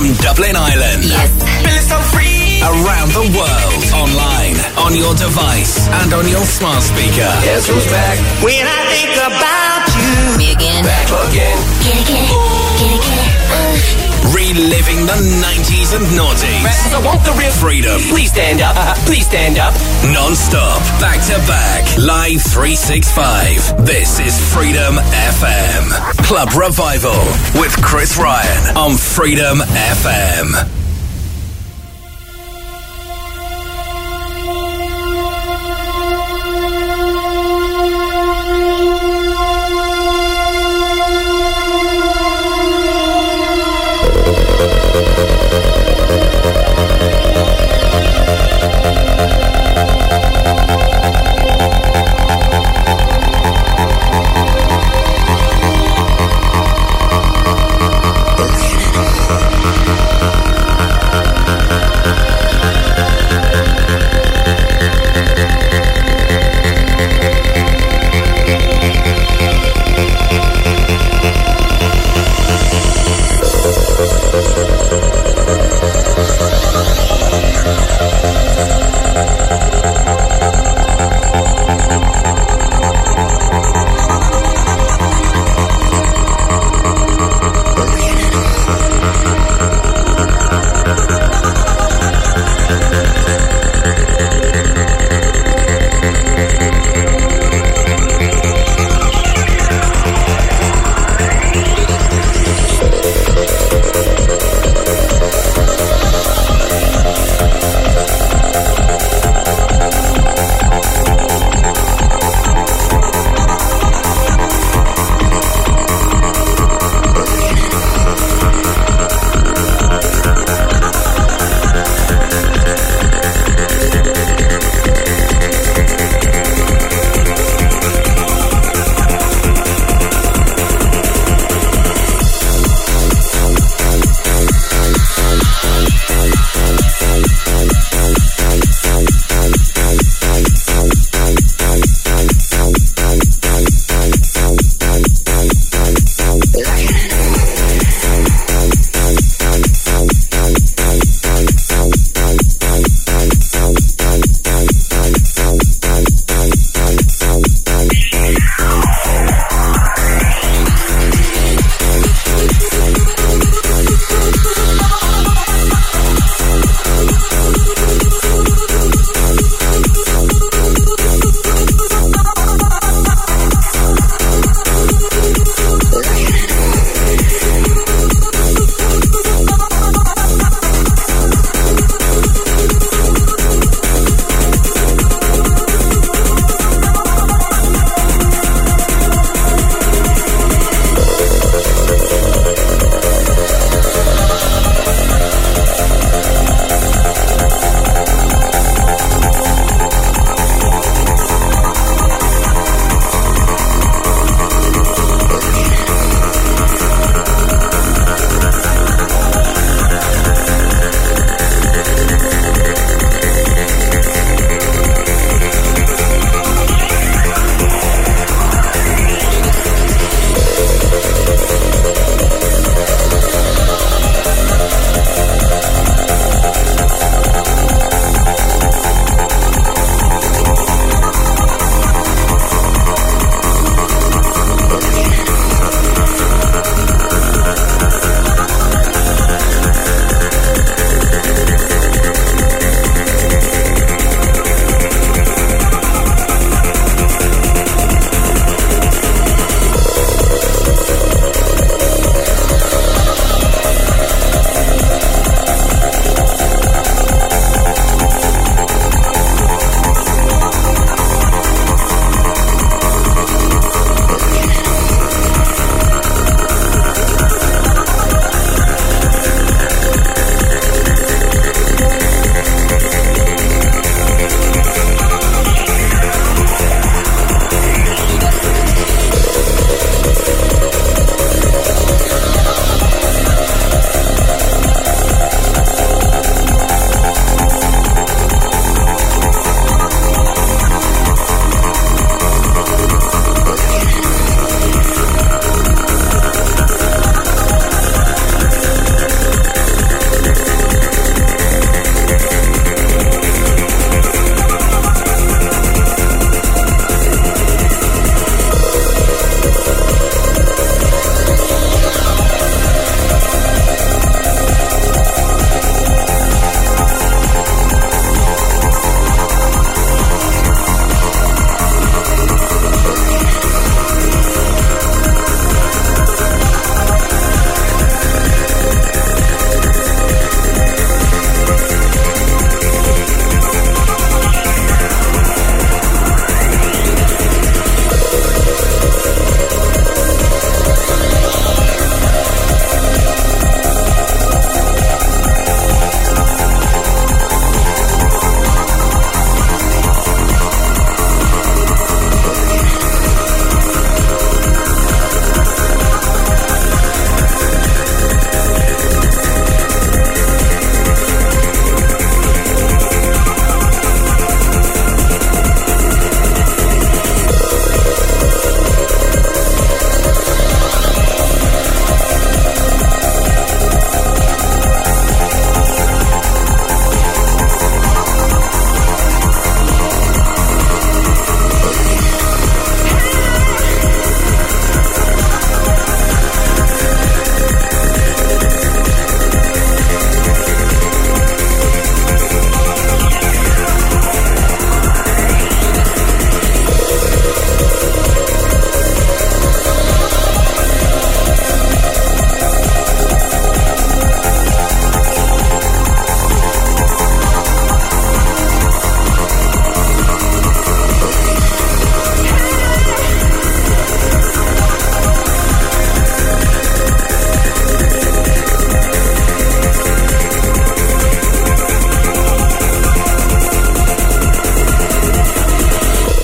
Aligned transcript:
From 0.00 0.14
Dublin 0.14 0.56
Ireland. 0.56 1.04
Yes. 1.04 1.28
Feeling 1.60 1.84
so 1.84 2.00
free. 2.08 2.62
Around 2.64 3.12
the 3.12 3.36
world. 3.36 3.84
Online. 3.92 4.56
On 4.80 4.96
your 4.96 5.14
device. 5.14 5.88
And 5.88 6.14
on 6.14 6.26
your 6.26 6.40
smart 6.40 6.82
speaker. 6.82 7.28
Guess 7.44 7.68
who's 7.68 7.84
back? 7.84 8.16
When 8.42 8.64
I 8.64 8.80
think 8.88 9.12
about 9.20 9.84
you. 9.92 10.38
Me 10.38 10.52
again. 10.52 10.84
Back 10.86 11.04
again. 11.28 11.58
Get 11.84 12.00
it, 12.00 12.06
get 12.08 12.59
Reliving 14.28 15.06
the 15.06 15.18
90s 15.40 15.96
and 15.96 16.04
noughties. 16.12 16.64
Cause 16.64 16.94
I 16.94 17.00
want 17.04 17.24
the 17.24 17.32
real 17.32 17.50
Freedom. 17.52 18.00
Please 18.08 18.30
stand 18.30 18.60
up. 18.60 18.76
Please 19.06 19.26
stand 19.26 19.58
up. 19.58 19.74
Non-stop. 20.12 20.80
Back 21.00 21.24
to 21.26 21.38
back. 21.48 21.84
Live 21.98 22.42
365. 22.42 23.86
This 23.86 24.20
is 24.20 24.38
Freedom 24.52 24.96
FM. 25.32 25.90
Club 26.24 26.50
Revival. 26.54 27.20
With 27.60 27.74
Chris 27.82 28.18
Ryan. 28.18 28.76
On 28.76 28.96
Freedom 28.96 29.58
FM. 29.58 30.79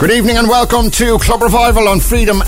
Good 0.07 0.19
evening 0.19 0.37
and 0.37 0.49
welcome 0.49 0.89
to 0.93 1.19
Club 1.19 1.43
Revival 1.43 1.89
on 1.89 1.99
freedomfm.ie. 1.99 2.39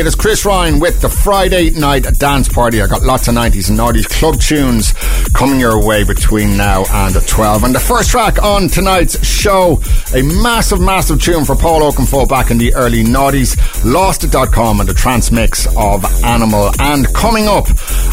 It 0.00 0.04
is 0.04 0.16
Chris 0.16 0.44
Ryan 0.44 0.80
with 0.80 1.00
the 1.00 1.08
Friday 1.08 1.70
night 1.70 2.08
dance 2.18 2.48
party. 2.48 2.82
I 2.82 2.88
got 2.88 3.02
lots 3.02 3.28
of 3.28 3.36
90s 3.36 3.70
and 3.70 3.78
90s 3.78 4.08
club 4.10 4.40
tunes 4.40 4.94
coming 5.32 5.60
your 5.60 5.86
way 5.86 6.02
between 6.02 6.56
now 6.56 6.86
and 6.90 7.14
12. 7.14 7.62
And 7.62 7.72
the 7.72 7.78
first 7.78 8.10
track 8.10 8.42
on 8.42 8.66
tonight's 8.66 9.24
show, 9.24 9.80
a 10.12 10.22
massive, 10.22 10.80
massive 10.80 11.22
tune 11.22 11.44
for 11.44 11.54
Paul 11.54 11.82
Oakenfold 11.82 12.28
back 12.28 12.50
in 12.50 12.58
the 12.58 12.74
early 12.74 13.04
90s, 13.04 13.54
LostIt.com 13.84 14.80
and 14.80 14.88
the 14.88 14.94
trance 14.94 15.30
mix 15.30 15.68
of 15.76 16.04
Animal. 16.24 16.72
And 16.80 17.06
coming 17.14 17.46
up 17.46 17.68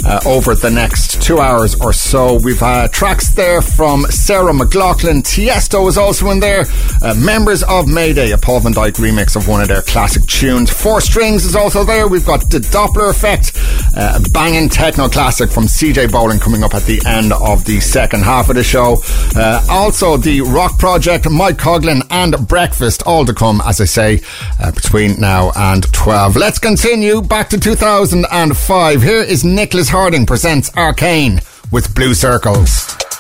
uh, 0.06 0.20
over 0.26 0.56
the 0.56 0.70
next 0.70 1.22
two 1.22 1.40
hours 1.40 1.80
or 1.80 1.94
so, 1.94 2.36
we've 2.36 2.62
uh, 2.62 2.88
tracks 2.90 3.30
there 3.30 3.62
from 3.62 4.04
Sarah 4.06 4.52
McLachlan. 4.54 5.24
Tiesto 5.24 5.88
is 5.88 5.98
also 5.98 6.30
in 6.30 6.40
there. 6.40 6.66
Uh, 7.02 7.14
members 7.16 7.64
of 7.64 7.88
Mayday, 7.88 8.32
a 8.32 8.38
Paul 8.38 8.62
Van 8.62 8.74
Dyk 8.74 8.94
remix 8.94 9.36
of 9.36 9.48
one 9.48 9.62
of 9.62 9.68
their 9.68 9.82
classic 9.82 10.26
tunes. 10.26 10.70
Four 10.70 11.02
Strings 11.02 11.46
is 11.46 11.56
also 11.56 11.84
there. 11.84 12.08
We've 12.08 12.26
got 12.26 12.50
the 12.50 12.60
Doppler 12.60 13.10
Effect, 13.10 13.54
uh, 13.96 14.20
a 14.24 14.30
banging 14.30 14.70
techno 14.70 15.08
classic 15.08 15.50
from 15.52 15.66
CJ 15.66 16.12
Bolland 16.12 16.42
coming 16.42 16.64
up 16.64 16.74
at 16.74 16.84
the 16.84 17.02
end 17.06 17.32
of 17.34 17.66
the 17.66 17.80
second 17.80 18.24
half 18.24 18.50
of 18.50 18.56
the 18.56 18.64
show. 18.64 18.98
Uh, 19.36 19.66
also, 19.70 20.18
the 20.18 20.42
Roc 20.42 20.78
Project, 20.78 21.30
Mike 21.30 21.58
Koglin, 21.58 22.06
and 22.10 22.48
Breakfast, 22.48 23.04
all 23.06 23.26
to 23.26 23.34
come, 23.34 23.62
as 23.66 23.80
I 23.80 23.86
say, 23.86 24.22
uh, 24.60 24.72
between 24.72 25.20
now 25.20 25.52
and 25.56 25.92
12. 25.94 26.36
Let's 26.36 26.60
continue 26.60 27.22
back 27.22 27.50
to 27.50 27.60
2005. 27.60 29.02
Here 29.02 29.22
is 29.22 29.44
Nicholas 29.46 29.90
Harding 29.94 30.26
presents 30.26 30.76
Arcane 30.76 31.40
with 31.72 31.94
Blue 31.94 32.16
Circles. 32.16 33.13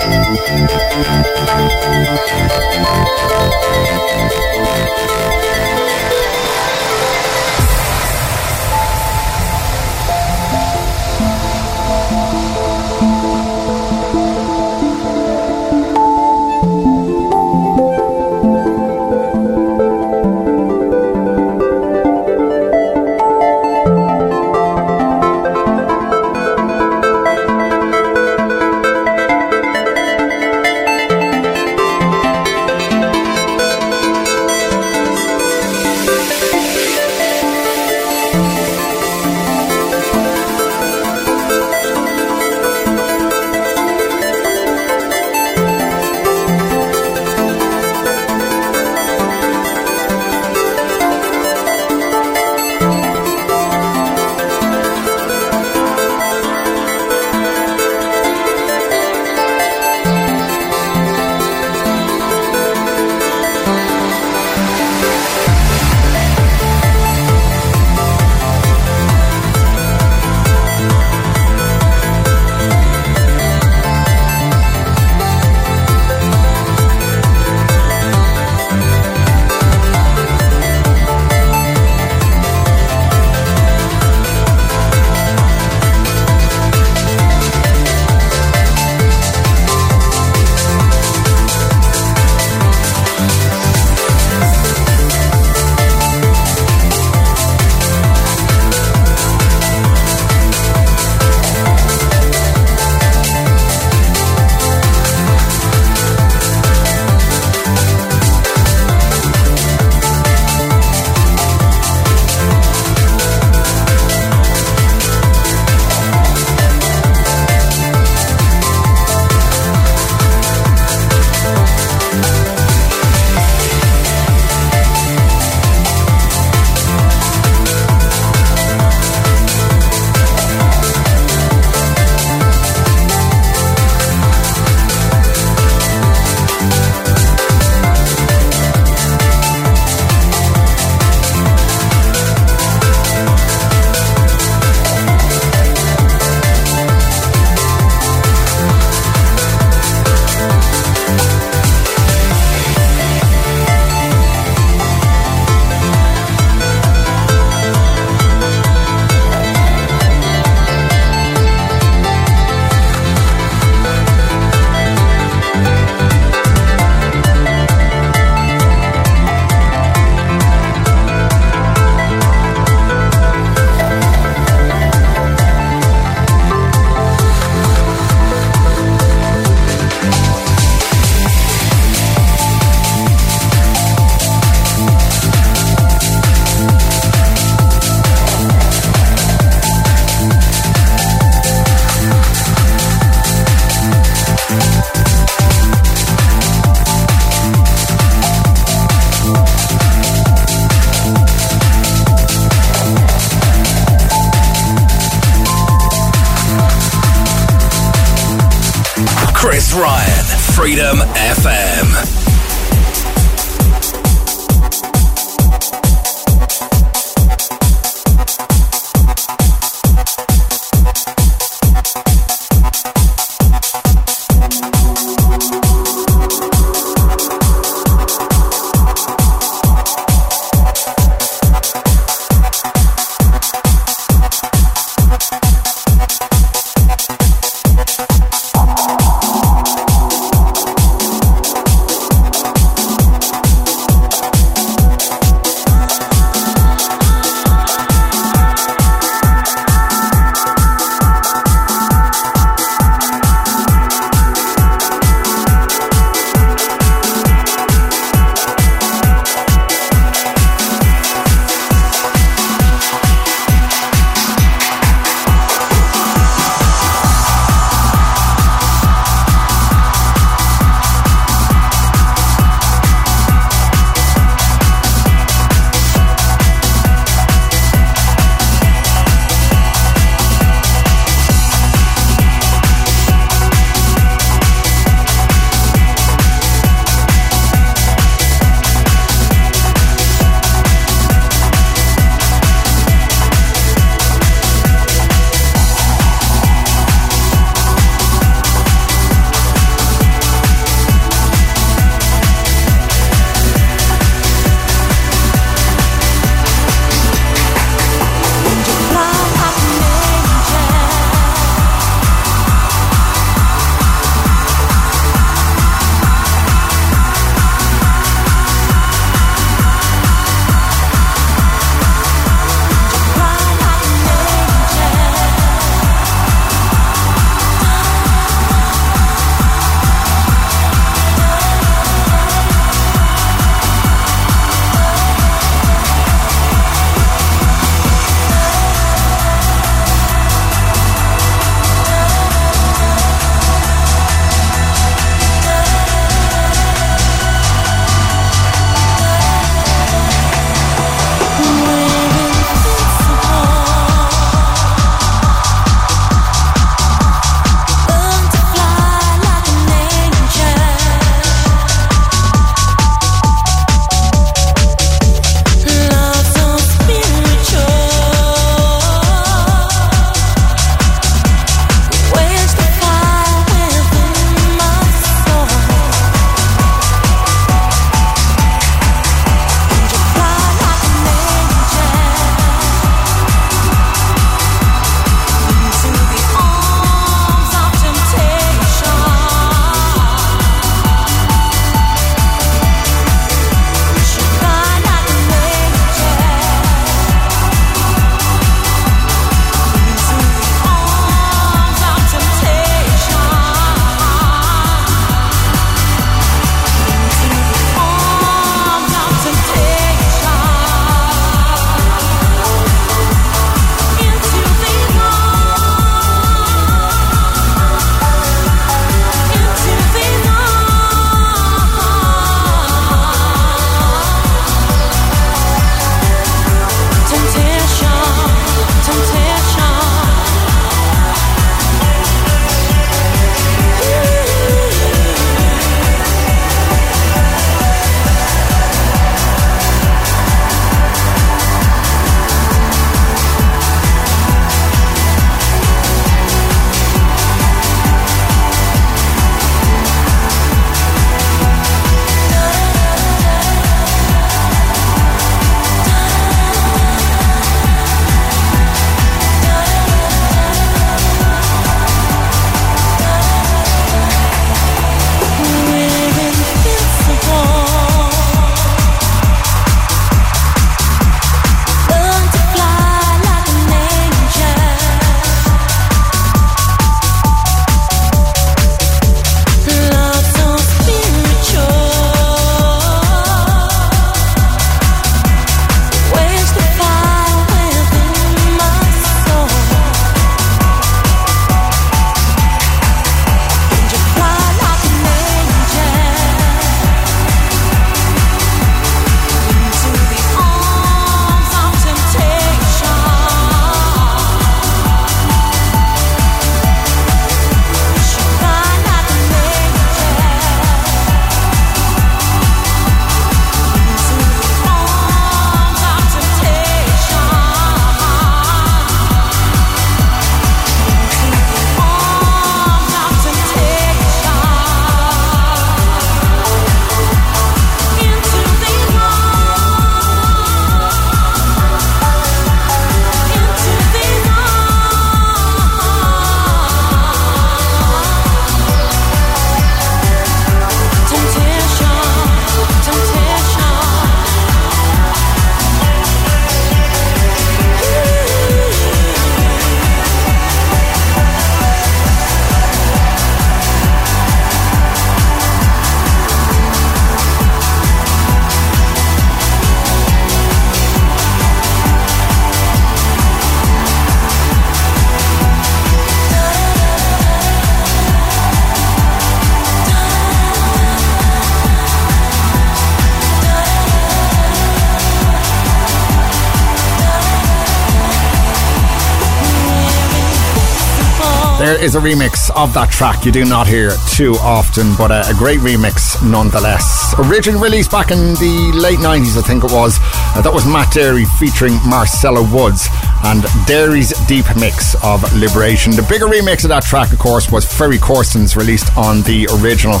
Is 581.80 581.94
a 581.94 581.98
remix 581.98 582.50
of 582.54 582.74
that 582.74 582.90
track 582.90 583.24
you 583.24 583.32
do 583.32 583.44
not 583.44 583.66
hear 583.66 583.92
too 584.12 584.34
often, 584.40 584.94
but 584.96 585.10
a, 585.10 585.28
a 585.30 585.34
great 585.34 585.60
remix 585.60 586.16
nonetheless. 586.22 587.14
Originally 587.18 587.70
released 587.70 587.90
back 587.90 588.10
in 588.10 588.34
the 588.34 588.72
late 588.74 588.98
90s, 588.98 589.36
I 589.36 589.42
think 589.42 589.64
it 589.64 589.72
was. 589.72 589.98
Uh, 590.36 590.42
that 590.42 590.52
was 590.52 590.66
Matt 590.66 590.92
Darey 590.92 591.24
featuring 591.38 591.74
Marcella 591.88 592.42
Woods 592.42 592.88
and 593.24 593.42
Darey's 593.64 594.12
deep 594.26 594.44
mix 594.56 594.94
of 595.02 595.22
Liberation. 595.34 595.92
The 595.92 596.06
bigger 596.08 596.26
remix 596.26 596.64
of 596.64 596.68
that 596.68 596.82
track, 596.84 597.12
of 597.12 597.18
course, 597.18 597.50
was 597.50 597.64
Ferry 597.64 597.98
Corsten's 597.98 598.56
released 598.56 598.96
on 598.96 599.22
the 599.22 599.48
original, 599.60 600.00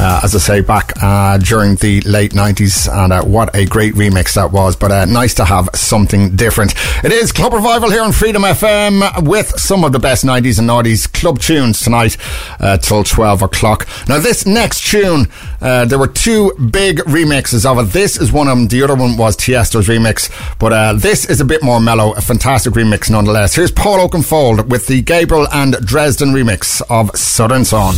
uh, 0.00 0.20
as 0.22 0.34
I 0.34 0.38
say, 0.38 0.60
back 0.60 0.92
uh, 1.02 1.38
during 1.38 1.76
the 1.76 2.00
late 2.02 2.32
90s. 2.32 2.92
And 2.92 3.12
uh, 3.12 3.22
what 3.24 3.54
a 3.54 3.64
great 3.66 3.94
remix 3.94 4.34
that 4.34 4.52
was. 4.52 4.76
But 4.76 4.92
uh, 4.92 5.04
nice 5.04 5.34
to 5.34 5.44
have 5.44 5.68
something 5.74 6.36
different. 6.36 6.74
It 7.04 7.12
is 7.12 7.32
Club 7.32 7.52
Revival 7.52 7.90
here 7.90 8.02
on 8.02 8.12
Freedom 8.12 8.42
FM 8.42 9.26
with 9.28 9.58
some 9.58 9.84
of 9.84 9.92
the 9.92 9.98
best 9.98 10.24
90s 10.24 10.58
and 10.58 10.68
90s 10.68 11.12
club 11.12 11.38
tunes 11.38 11.80
tonight 11.80 12.16
uh, 12.60 12.76
till 12.78 13.04
12 13.04 13.42
o'clock. 13.42 13.86
Now, 14.08 14.18
this 14.18 14.46
next 14.46 14.86
tune, 14.90 15.28
uh, 15.60 15.84
there 15.84 15.98
were 15.98 16.08
two 16.08 16.52
big 16.70 16.98
remixes 17.00 17.64
of 17.64 17.78
it. 17.78 17.92
This 17.92 18.20
is 18.20 18.32
one 18.32 18.48
of 18.48 18.56
them. 18.56 18.68
The 18.68 18.82
other 18.82 18.96
one 18.96 19.16
was 19.16 19.36
Tiesto's 19.36 19.88
remix. 19.88 20.30
But 20.58 20.98
this 20.98 21.24
is 21.28 21.40
a 21.40 21.44
bit 21.44 21.62
more 21.62 21.80
mellow. 21.80 22.12
A 22.12 22.20
fantastic 22.20 22.40
fantastic 22.50 22.72
remix 22.72 23.10
nonetheless. 23.10 23.54
Here's 23.54 23.70
Paul 23.70 23.98
Oakenfold 24.08 24.68
with 24.68 24.86
the 24.86 25.02
Gabriel 25.02 25.46
and 25.52 25.74
Dresden 25.86 26.30
remix 26.30 26.82
of 26.88 27.10
Southern 27.16 27.64
Sun. 27.64 27.94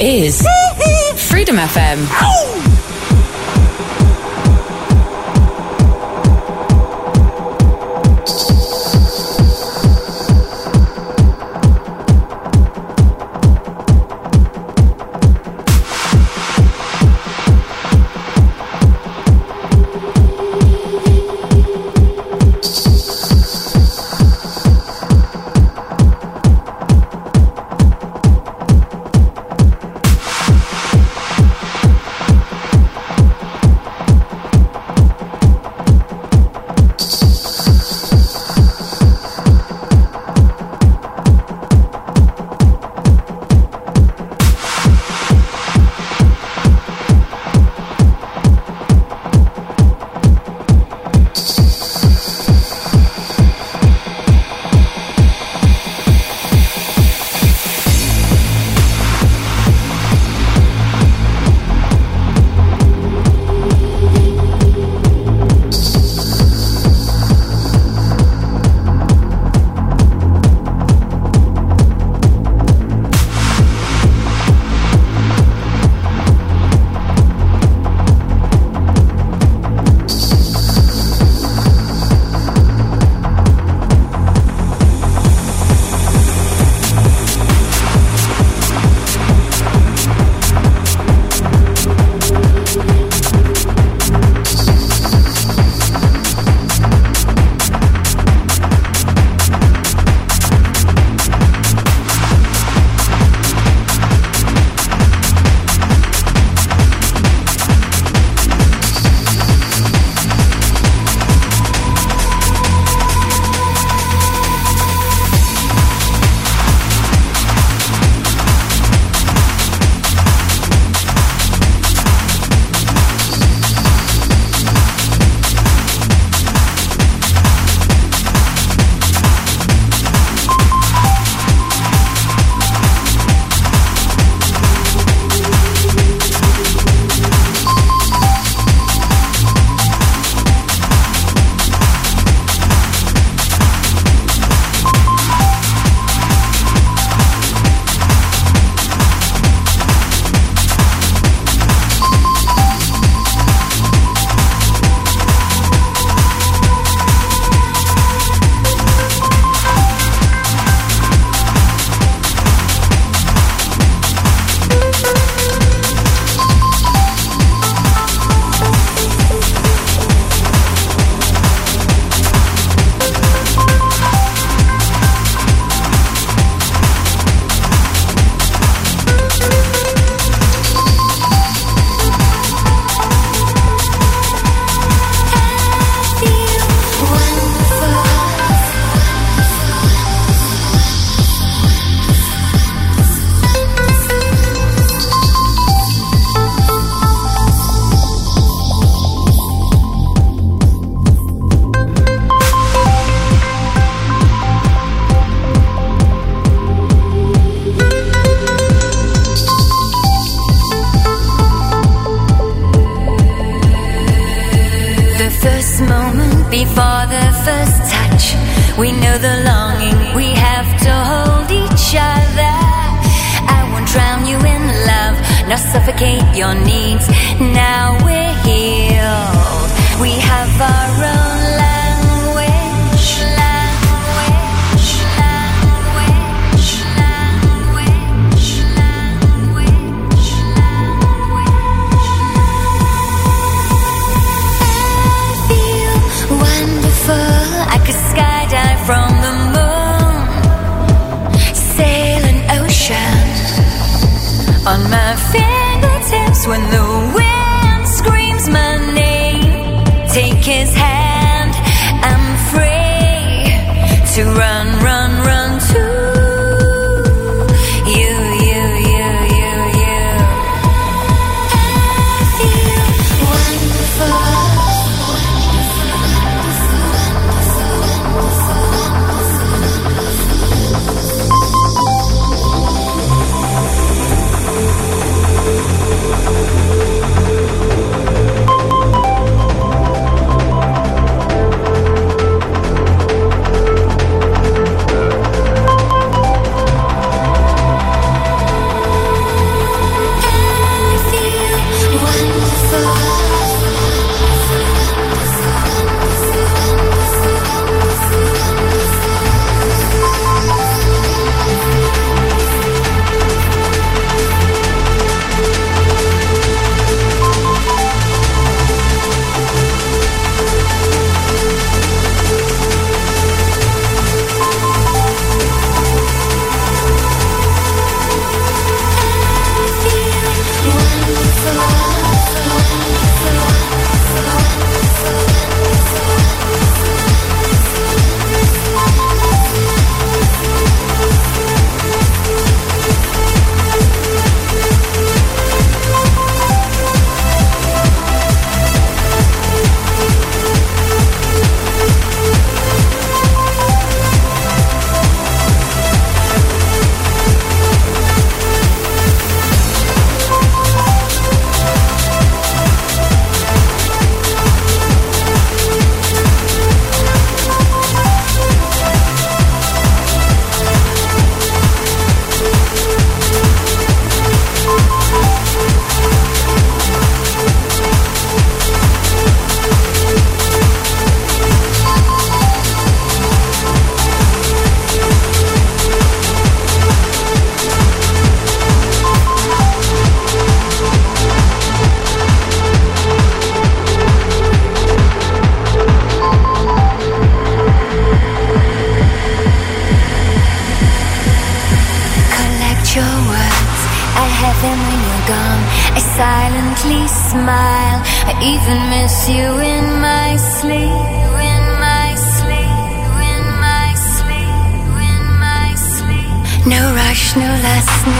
Is 0.00 0.46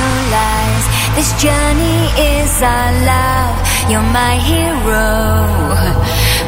no 0.01 0.11
lies. 0.37 0.85
This 1.17 1.31
journey 1.43 2.01
is 2.37 2.53
our 2.63 2.93
love. 3.13 3.57
You're 3.91 4.11
my 4.21 4.35
hero. 4.51 5.07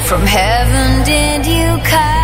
From 0.08 0.22
heaven 0.26 1.04
did 1.04 1.46
you 1.46 1.68
come? 1.84 2.19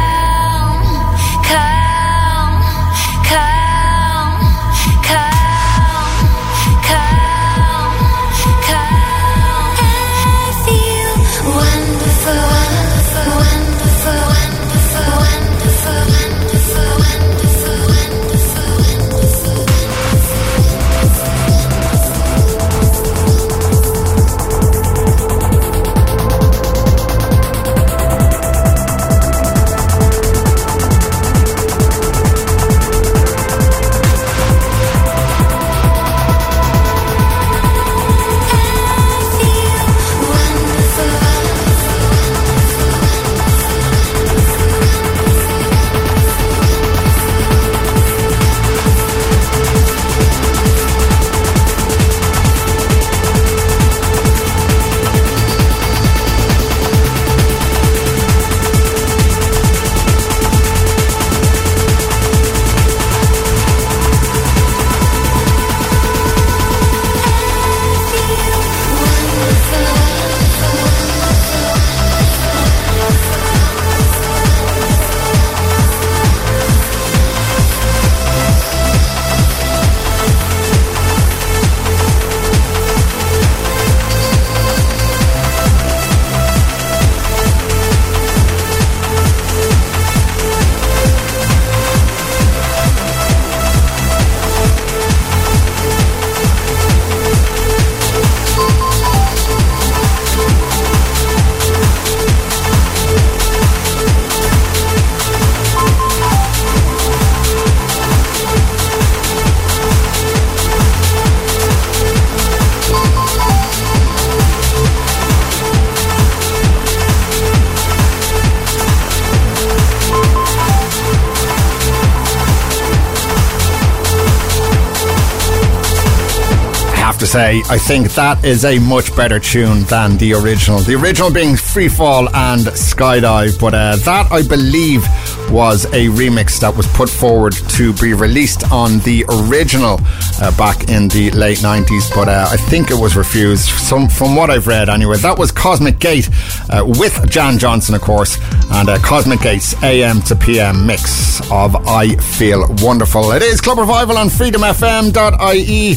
Say, 127.37 127.63
I 127.69 127.77
think 127.77 128.15
that 128.15 128.47
is 128.47 128.65
a 128.65 128.79
much 128.79 129.15
better 129.15 129.39
tune 129.39 129.83
than 129.83 130.17
the 130.17 130.33
original. 130.33 130.79
The 130.79 130.95
original 130.95 131.31
being 131.31 131.55
Free 131.55 131.87
Fall 131.87 132.35
and 132.35 132.63
Skydive, 132.63 133.61
but 133.61 133.75
uh, 133.75 133.97
that 133.97 134.33
I 134.33 134.41
believe 134.41 135.03
was 135.51 135.85
a 135.87 136.09
remix 136.09 136.59
that 136.61 136.75
was 136.75 136.87
put 136.87 137.11
forward 137.11 137.53
to 137.77 137.93
be 137.93 138.15
released 138.15 138.73
on 138.73 139.01
the 139.01 139.27
original 139.29 140.01
uh, 140.41 140.57
back 140.57 140.89
in 140.89 141.09
the 141.09 141.31
late 141.33 141.59
90s, 141.59 142.09
but 142.15 142.27
uh, 142.27 142.49
I 142.51 142.57
think 142.57 142.91
it 142.91 142.99
was 142.99 143.17
refused. 143.17 143.67
Some, 143.67 144.09
from 144.09 144.35
what 144.35 144.49
I've 144.49 144.67
read, 144.67 144.89
anyway. 144.89 145.19
That 145.19 145.39
was 145.39 145.53
Cosmic 145.53 145.99
Gate 145.99 146.31
uh, 146.71 146.85
with 146.87 147.31
Jan 147.31 147.59
Johnston, 147.59 147.95
of 147.95 148.01
course, 148.01 148.39
and 148.73 148.89
uh, 148.89 148.99
Cosmic 149.01 149.41
Gate's 149.41 149.75
AM 149.83 150.23
to 150.23 150.37
PM 150.37 150.87
mix 150.87 151.41
of 151.51 151.77
I 151.87 152.17
Feel 152.17 152.67
Wonderful. 152.81 153.33
It 153.33 153.43
is 153.43 153.61
Club 153.61 153.77
Revival 153.77 154.17
on 154.17 154.29
freedomfm.ie. 154.29 155.97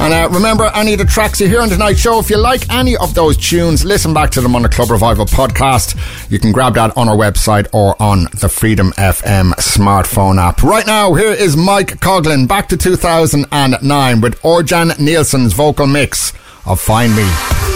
And 0.00 0.14
uh, 0.14 0.28
remember, 0.30 0.70
any 0.74 0.92
of 0.92 0.98
the 1.00 1.04
tracks 1.04 1.40
you 1.40 1.48
hear 1.48 1.60
on 1.60 1.68
tonight's 1.68 1.98
show, 1.98 2.20
if 2.20 2.30
you 2.30 2.38
like 2.38 2.70
any 2.72 2.96
of 2.96 3.14
those 3.14 3.36
tunes, 3.36 3.84
listen 3.84 4.14
back 4.14 4.30
to 4.30 4.40
them 4.40 4.54
on 4.54 4.62
the 4.62 4.68
Club 4.68 4.90
Revival 4.90 5.26
podcast. 5.26 5.96
You 6.30 6.38
can 6.38 6.52
grab 6.52 6.74
that 6.74 6.96
on 6.96 7.08
our 7.08 7.16
website 7.16 7.66
or 7.72 8.00
on 8.00 8.24
the 8.40 8.48
Freedom 8.48 8.92
FM 8.92 9.52
smartphone 9.54 10.38
app. 10.40 10.62
Right 10.62 10.86
now, 10.86 11.14
here 11.14 11.32
is 11.32 11.56
Mike 11.56 11.98
Koglin 12.00 12.46
back 12.46 12.68
to 12.68 12.76
2009 12.76 14.20
with 14.20 14.40
Orjan 14.42 14.98
Nielsen's 15.00 15.52
vocal 15.52 15.86
mix 15.88 16.32
of 16.64 16.80
Find 16.80 17.14
Me. 17.16 17.67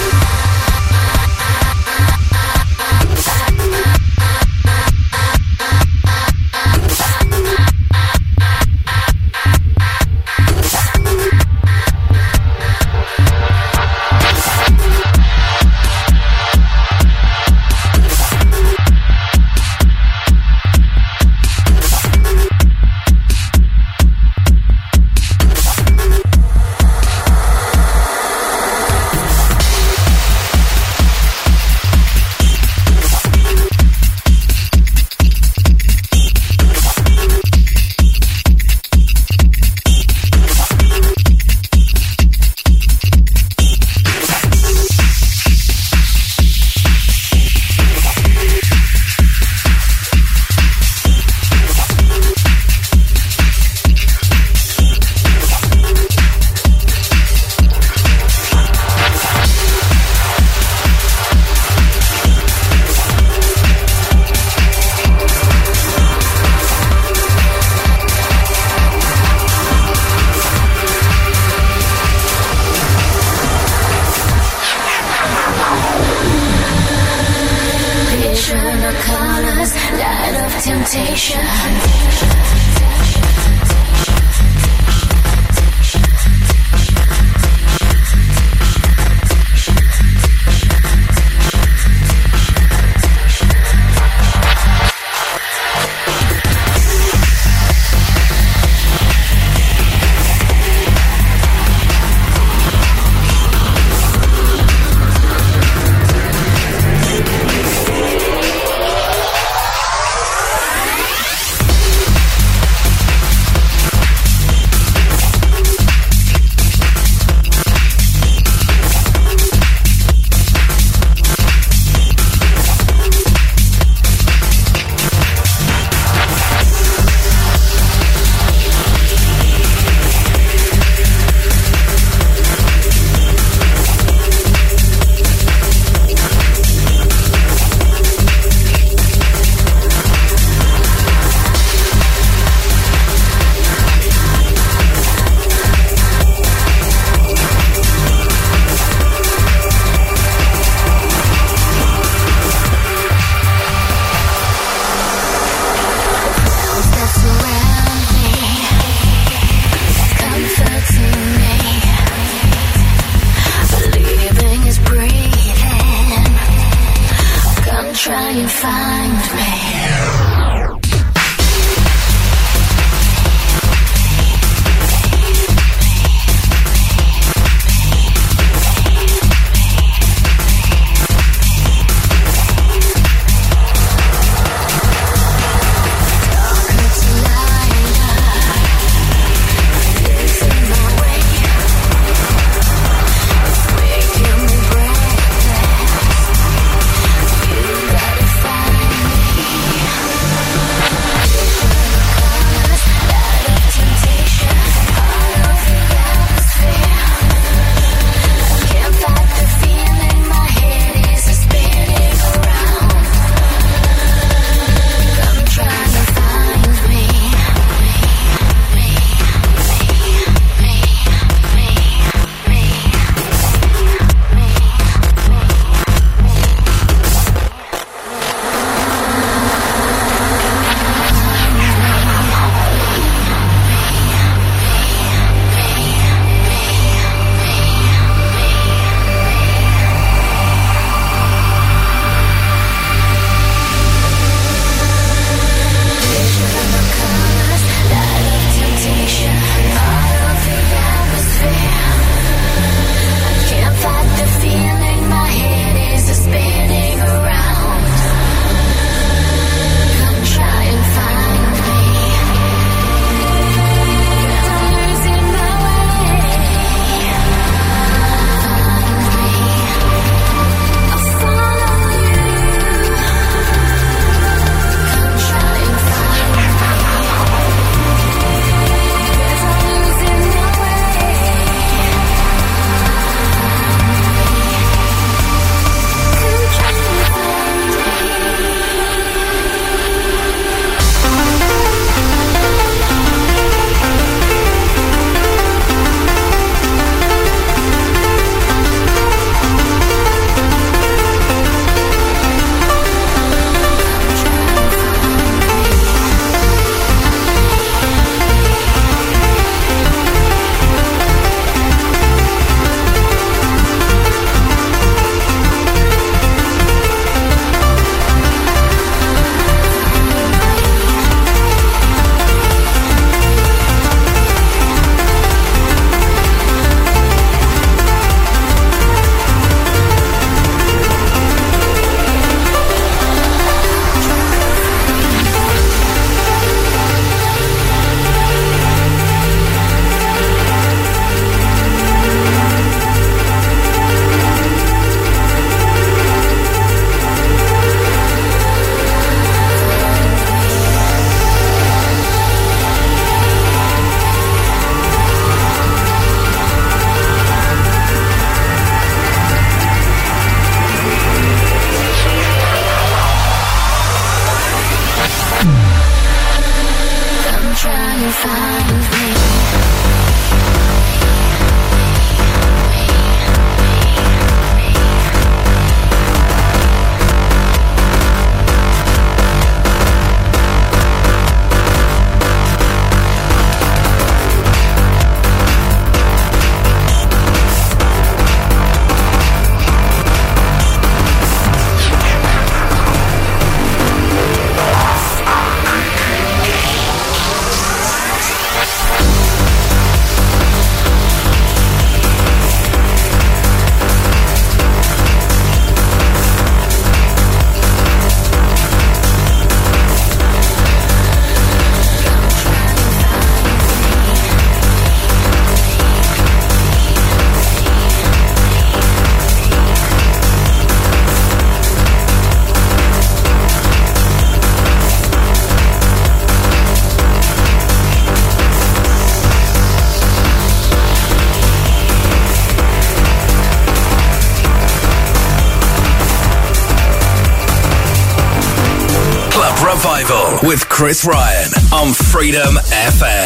With 440.43 440.69
Chris 440.69 441.05
Ryan 441.05 441.51
on 441.73 441.93
Freedom 441.93 442.55
FM. 442.57 443.22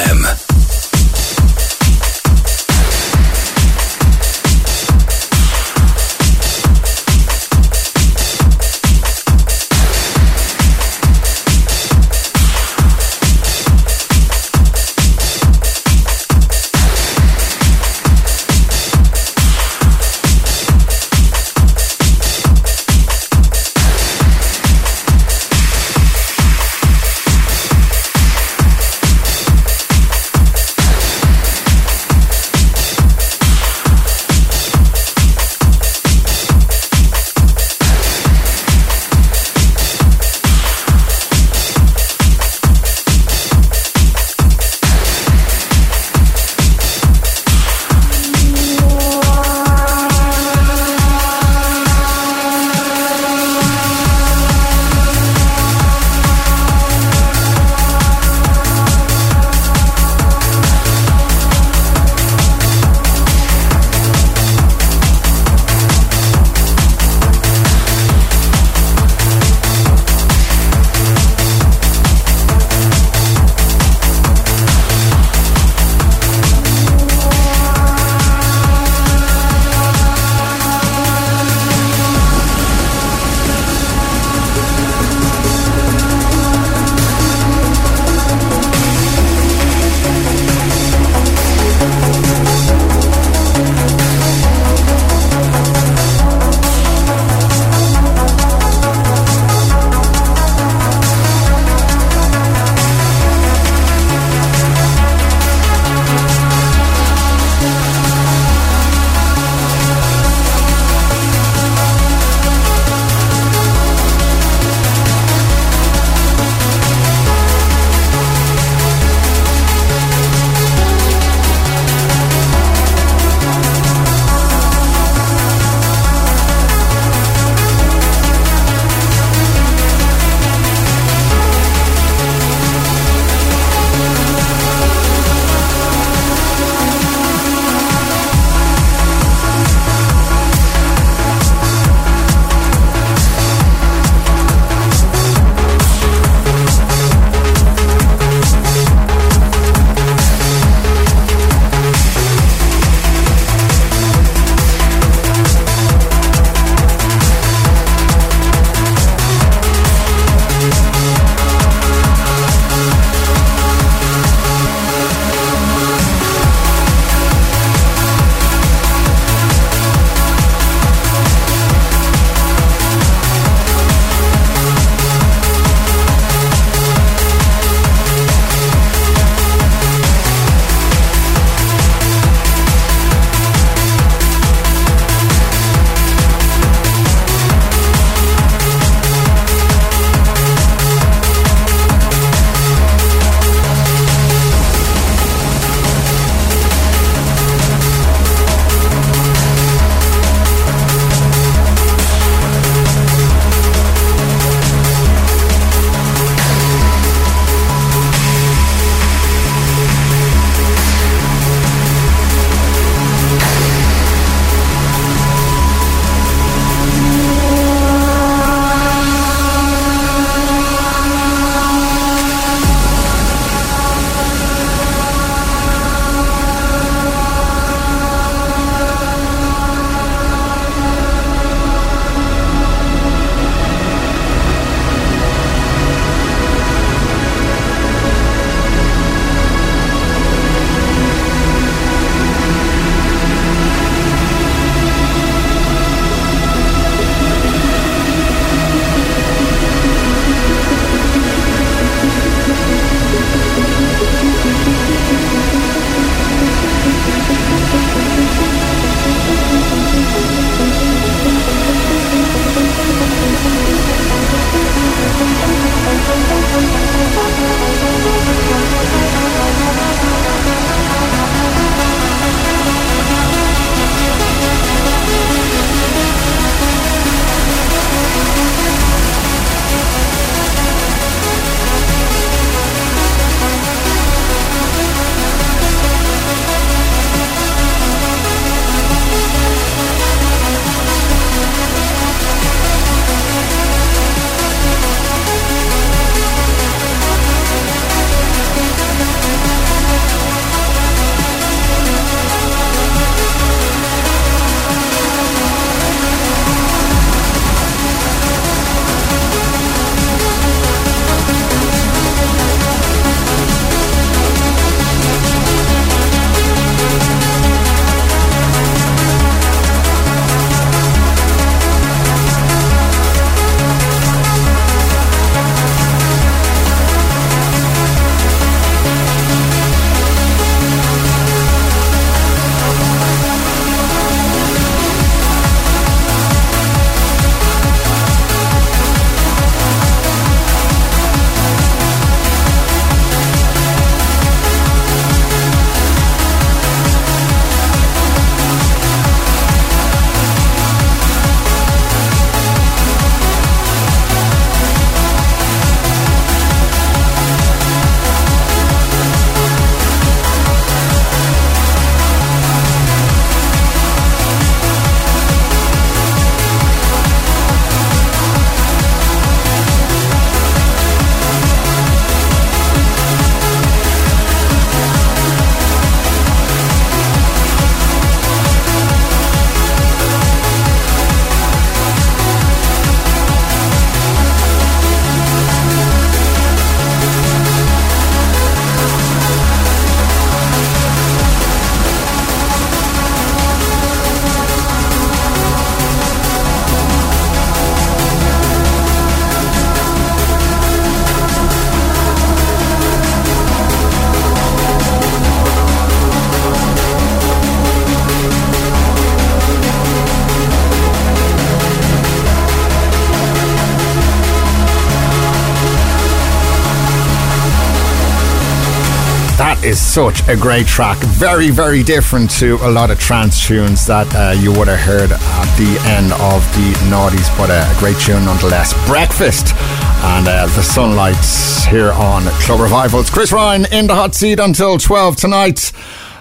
Such 419.96 420.28
a 420.28 420.36
great 420.36 420.66
track. 420.66 420.98
Very, 420.98 421.48
very 421.48 421.82
different 421.82 422.30
to 422.32 422.56
a 422.56 422.70
lot 422.70 422.90
of 422.90 423.00
trance 423.00 423.46
tunes 423.46 423.86
that 423.86 424.06
uh, 424.14 424.38
you 424.38 424.52
would 424.52 424.68
have 424.68 424.78
heard 424.78 425.10
at 425.10 425.56
the 425.56 425.72
end 425.88 426.12
of 426.12 426.44
the 426.52 426.70
noughties, 426.92 427.34
but 427.38 427.48
a 427.48 427.74
great 427.80 427.96
tune 427.96 428.26
nonetheless. 428.26 428.74
Breakfast 428.86 429.54
and 429.56 430.28
uh, 430.28 430.44
the 430.54 430.62
sunlights 430.62 431.64
here 431.64 431.92
on 431.92 432.24
Club 432.42 432.60
Revivals. 432.60 433.08
Chris 433.08 433.32
Ryan 433.32 433.64
in 433.72 433.86
the 433.86 433.94
hot 433.94 434.14
seat 434.14 434.38
until 434.38 434.76
12 434.76 435.16
tonight. 435.16 435.72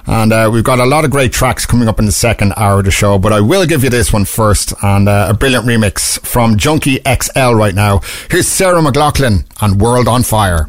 And 0.08 0.32
uh, 0.32 0.50
we've 0.54 0.64
got 0.64 0.80
a 0.80 0.86
lot 0.86 1.04
of 1.04 1.12
great 1.12 1.34
tracks 1.34 1.66
coming 1.66 1.90
up 1.90 2.00
in 2.00 2.06
the 2.06 2.14
second 2.14 2.54
hour 2.56 2.80
of 2.80 2.86
the 2.86 2.92
show, 2.92 3.20
but 3.20 3.34
I 3.34 3.42
will 3.42 3.66
give 3.66 3.84
you 3.84 3.90
this 3.90 4.14
one 4.14 4.24
first 4.24 4.74
and 4.84 5.10
uh, 5.10 5.28
a 5.32 5.34
brilliant 5.34 5.66
remix 5.66 6.18
from 6.26 6.58
Junkie 6.58 7.00
XL 7.06 7.56
right 7.56 7.76
now. 7.76 8.00
Here's 8.30 8.48
Sarah 8.48 8.82
McLachlan 8.82 9.46
and 9.62 9.82
World 9.82 10.08
on 10.08 10.24
Fire. 10.24 10.66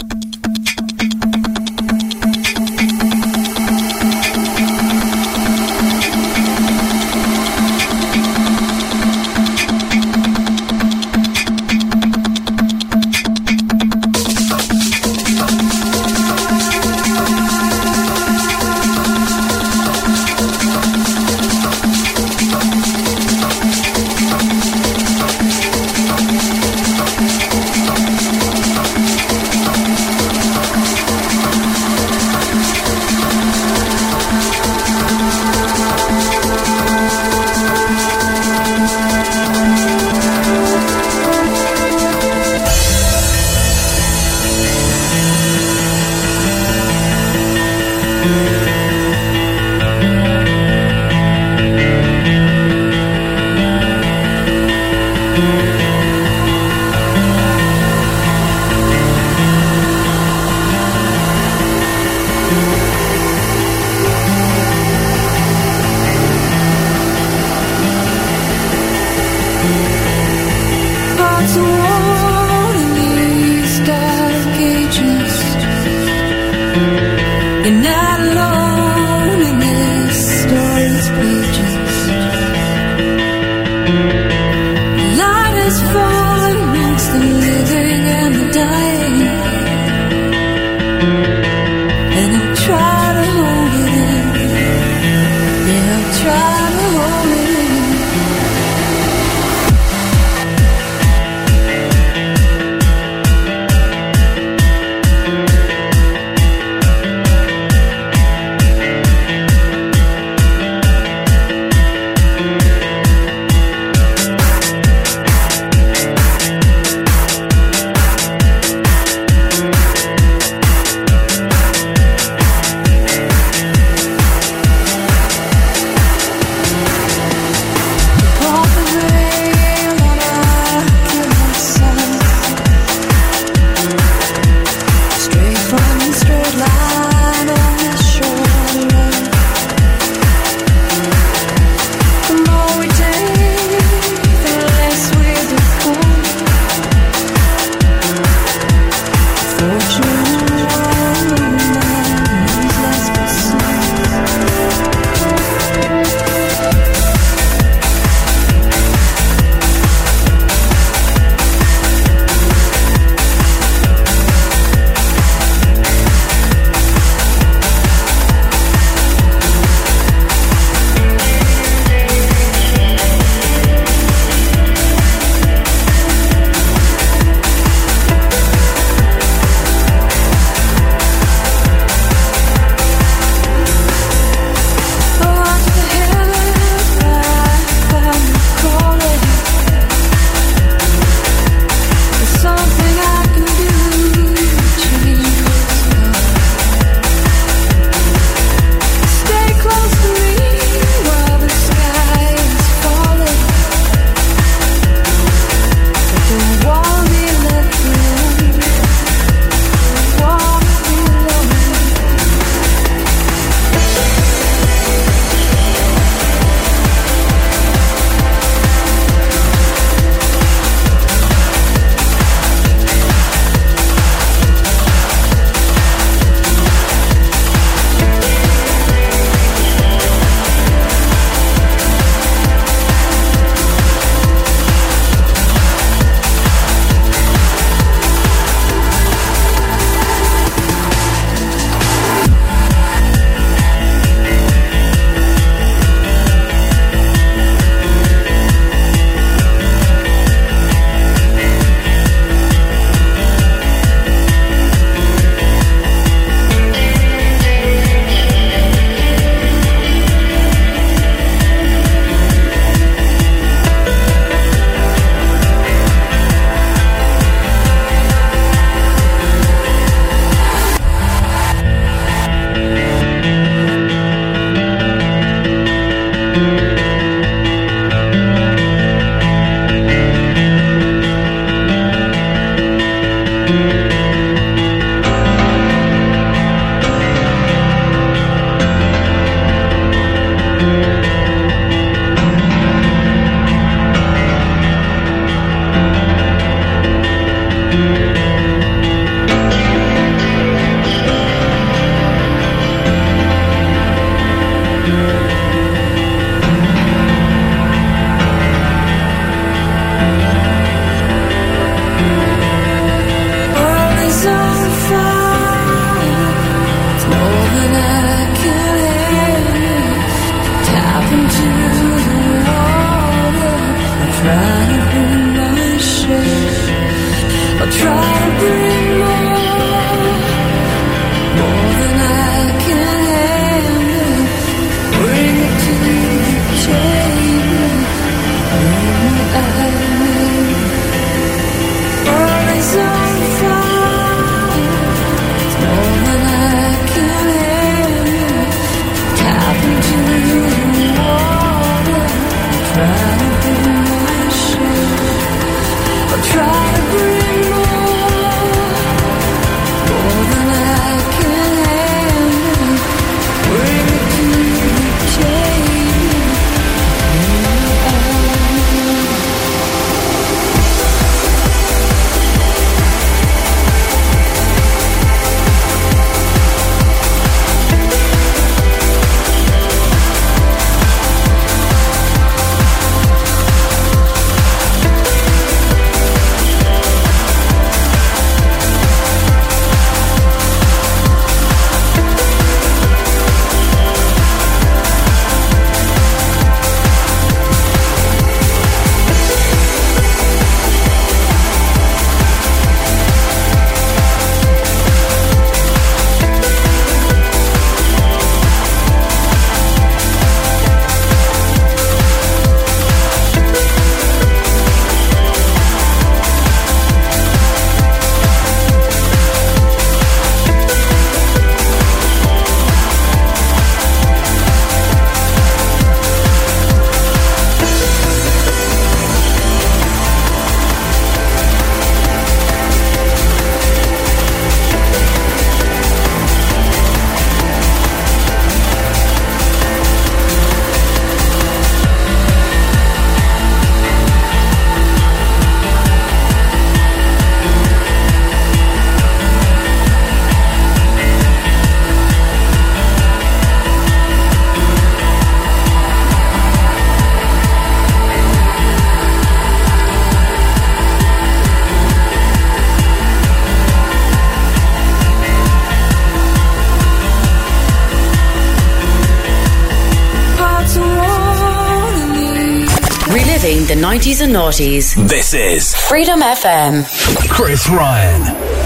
90s 473.97 474.21
and 474.21 474.35
noughties. 474.35 475.09
This 475.09 475.33
is 475.33 475.75
Freedom 475.75 476.21
FM. 476.21 476.85
Chris 477.31 477.67
Ryan. 477.67 478.66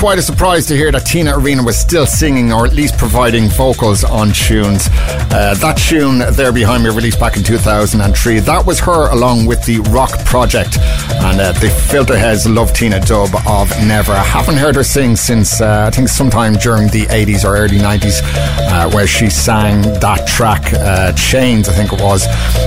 Quite 0.00 0.18
a 0.18 0.22
surprise 0.22 0.64
to 0.68 0.74
hear 0.74 0.90
that 0.92 1.04
Tina 1.04 1.38
Arena 1.38 1.62
was 1.62 1.76
still 1.76 2.06
singing 2.06 2.54
or 2.54 2.64
at 2.64 2.72
least 2.72 2.96
providing 2.96 3.50
vocals 3.50 4.02
on 4.02 4.32
tunes. 4.32 4.88
Uh, 4.88 5.54
that 5.60 5.76
tune 5.76 6.20
there 6.36 6.52
behind 6.52 6.82
me, 6.84 6.88
released 6.88 7.20
back 7.20 7.36
in 7.36 7.42
2003, 7.42 8.38
that 8.38 8.64
was 8.64 8.80
her 8.80 9.10
along 9.10 9.44
with 9.44 9.62
the 9.66 9.80
Roc 9.90 10.08
Project. 10.24 10.78
And 11.22 11.40
uh, 11.40 11.52
the 11.52 11.68
Filterheadz 11.68 12.52
love 12.52 12.72
Tina 12.72 12.98
dub 13.00 13.30
of 13.46 13.68
Never. 13.86 14.12
I 14.12 14.24
haven't 14.24 14.56
heard 14.56 14.74
her 14.76 14.82
sing 14.82 15.16
since 15.16 15.60
uh, 15.60 15.86
I 15.86 15.90
think 15.94 16.08
sometime 16.08 16.54
during 16.54 16.88
the 16.88 17.06
80s 17.06 17.44
or 17.44 17.56
early 17.56 17.78
90s, 17.78 18.20
uh, 18.24 18.90
where 18.90 19.06
she 19.06 19.28
sang 19.28 19.82
that 20.00 20.26
track, 20.26 20.72
uh, 20.72 21.12
Chains, 21.12 21.68
I 21.68 21.72
think 21.72 21.92
it 21.92 22.00
was. 22.00 22.26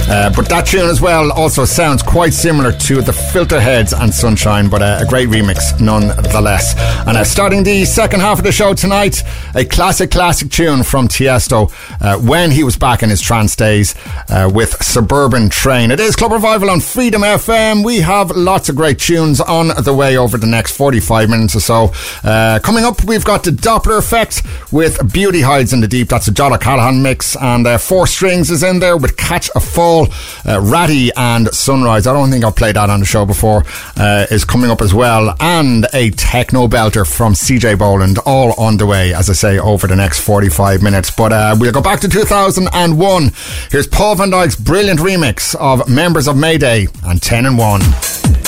Uh, 0.09 0.31
but 0.35 0.47
that 0.49 0.67
tune 0.67 0.89
as 0.89 1.01
well 1.01 1.31
also 1.31 1.65
sounds 1.65 2.03
quite 2.03 2.33
similar 2.33 2.71
to 2.71 3.01
the 3.01 3.11
Filterheadz 3.11 3.99
and 3.99 4.13
Sunshine, 4.13 4.69
but 4.69 4.81
uh, 4.81 4.99
a 5.01 5.05
great 5.05 5.29
remix 5.29 5.79
nonetheless. 5.81 6.75
And 7.07 7.25
starting 7.25 7.63
the 7.63 7.85
second 7.85 8.19
half 8.19 8.37
of 8.37 8.43
the 8.43 8.51
show 8.51 8.73
tonight, 8.73 9.23
a 9.55 9.65
classic, 9.65 10.11
classic 10.11 10.51
tune 10.51 10.83
from 10.83 11.07
Tiesto 11.07 11.71
when 12.23 12.51
he 12.51 12.63
was 12.63 12.77
back 12.77 13.03
in 13.03 13.09
his 13.09 13.21
trance 13.21 13.55
days 13.55 13.95
uh, 14.33 14.49
with 14.53 14.83
Suburban 14.83 15.49
Train. 15.49 15.91
It 15.91 15.99
is 15.99 16.15
Club 16.15 16.31
Revival 16.31 16.71
on 16.71 16.79
Freedom 16.79 17.21
FM. 17.21 17.85
We 17.85 17.99
have 17.99 18.31
lots 18.31 18.67
of 18.67 18.75
great 18.75 18.97
tunes 18.97 19.39
on 19.39 19.67
the 19.83 19.93
way 19.93 20.17
over 20.17 20.37
the 20.37 20.47
next 20.47 20.75
45 20.75 21.29
minutes 21.29 21.55
or 21.55 21.59
so. 21.59 21.91
Uh, 22.23 22.59
coming 22.63 22.83
up, 22.83 23.03
we've 23.03 23.23
got 23.23 23.43
the 23.43 23.51
Doppler 23.51 23.99
Effect 23.99 24.41
with 24.73 25.13
Beauty 25.13 25.41
Hides 25.41 25.71
in 25.71 25.81
the 25.81 25.87
Deep. 25.87 26.09
That's 26.09 26.27
a 26.27 26.31
John 26.31 26.51
O'Callaghan 26.51 27.03
mix. 27.03 27.37
And 27.37 27.65
uh, 27.65 27.77
Four 27.77 28.07
Strings 28.07 28.49
is 28.49 28.63
in 28.63 28.79
there 28.79 28.97
with 28.97 29.15
Catch 29.15 29.49
a 29.55 29.59
Fall, 29.59 30.07
uh, 30.45 30.59
Ratty 30.59 31.11
and 31.15 31.47
Sunrise. 31.53 32.07
I 32.07 32.13
don't 32.13 32.31
think 32.31 32.43
I've 32.43 32.55
played 32.55 32.75
that 32.75 32.89
on 32.89 32.99
the 32.99 33.05
show 33.05 33.25
before. 33.25 33.63
Uh, 33.95 34.25
is 34.31 34.43
coming 34.43 34.71
up 34.71 34.81
as 34.81 34.93
well. 34.93 35.35
And 35.39 35.85
a 35.93 36.09
techno 36.09 36.67
belter 36.67 37.07
from 37.09 37.33
CJ 37.33 37.77
Bolland, 37.77 38.17
all 38.25 38.59
on 38.59 38.77
the 38.77 38.87
way, 38.87 39.13
as 39.13 39.29
I 39.29 39.33
say, 39.33 39.59
over 39.59 39.85
the 39.85 39.95
next 39.95 40.21
45 40.21 40.81
minutes. 40.81 41.11
But 41.11 41.31
uh, 41.31 41.55
we'll 41.59 41.71
go 41.71 41.81
back 41.81 41.99
to 42.01 42.09
2001. 42.09 43.31
Here's 43.69 43.87
Paul 43.87 44.15
van 44.15 44.31
Dyk's 44.31 44.55
brilliant 44.55 44.99
remix 44.99 45.55
of 45.55 45.87
Members 45.87 46.27
of 46.27 46.35
Mayday 46.35 46.87
and 47.05 47.21
10 47.21 47.45
and 47.45 47.57
1. 47.57 48.42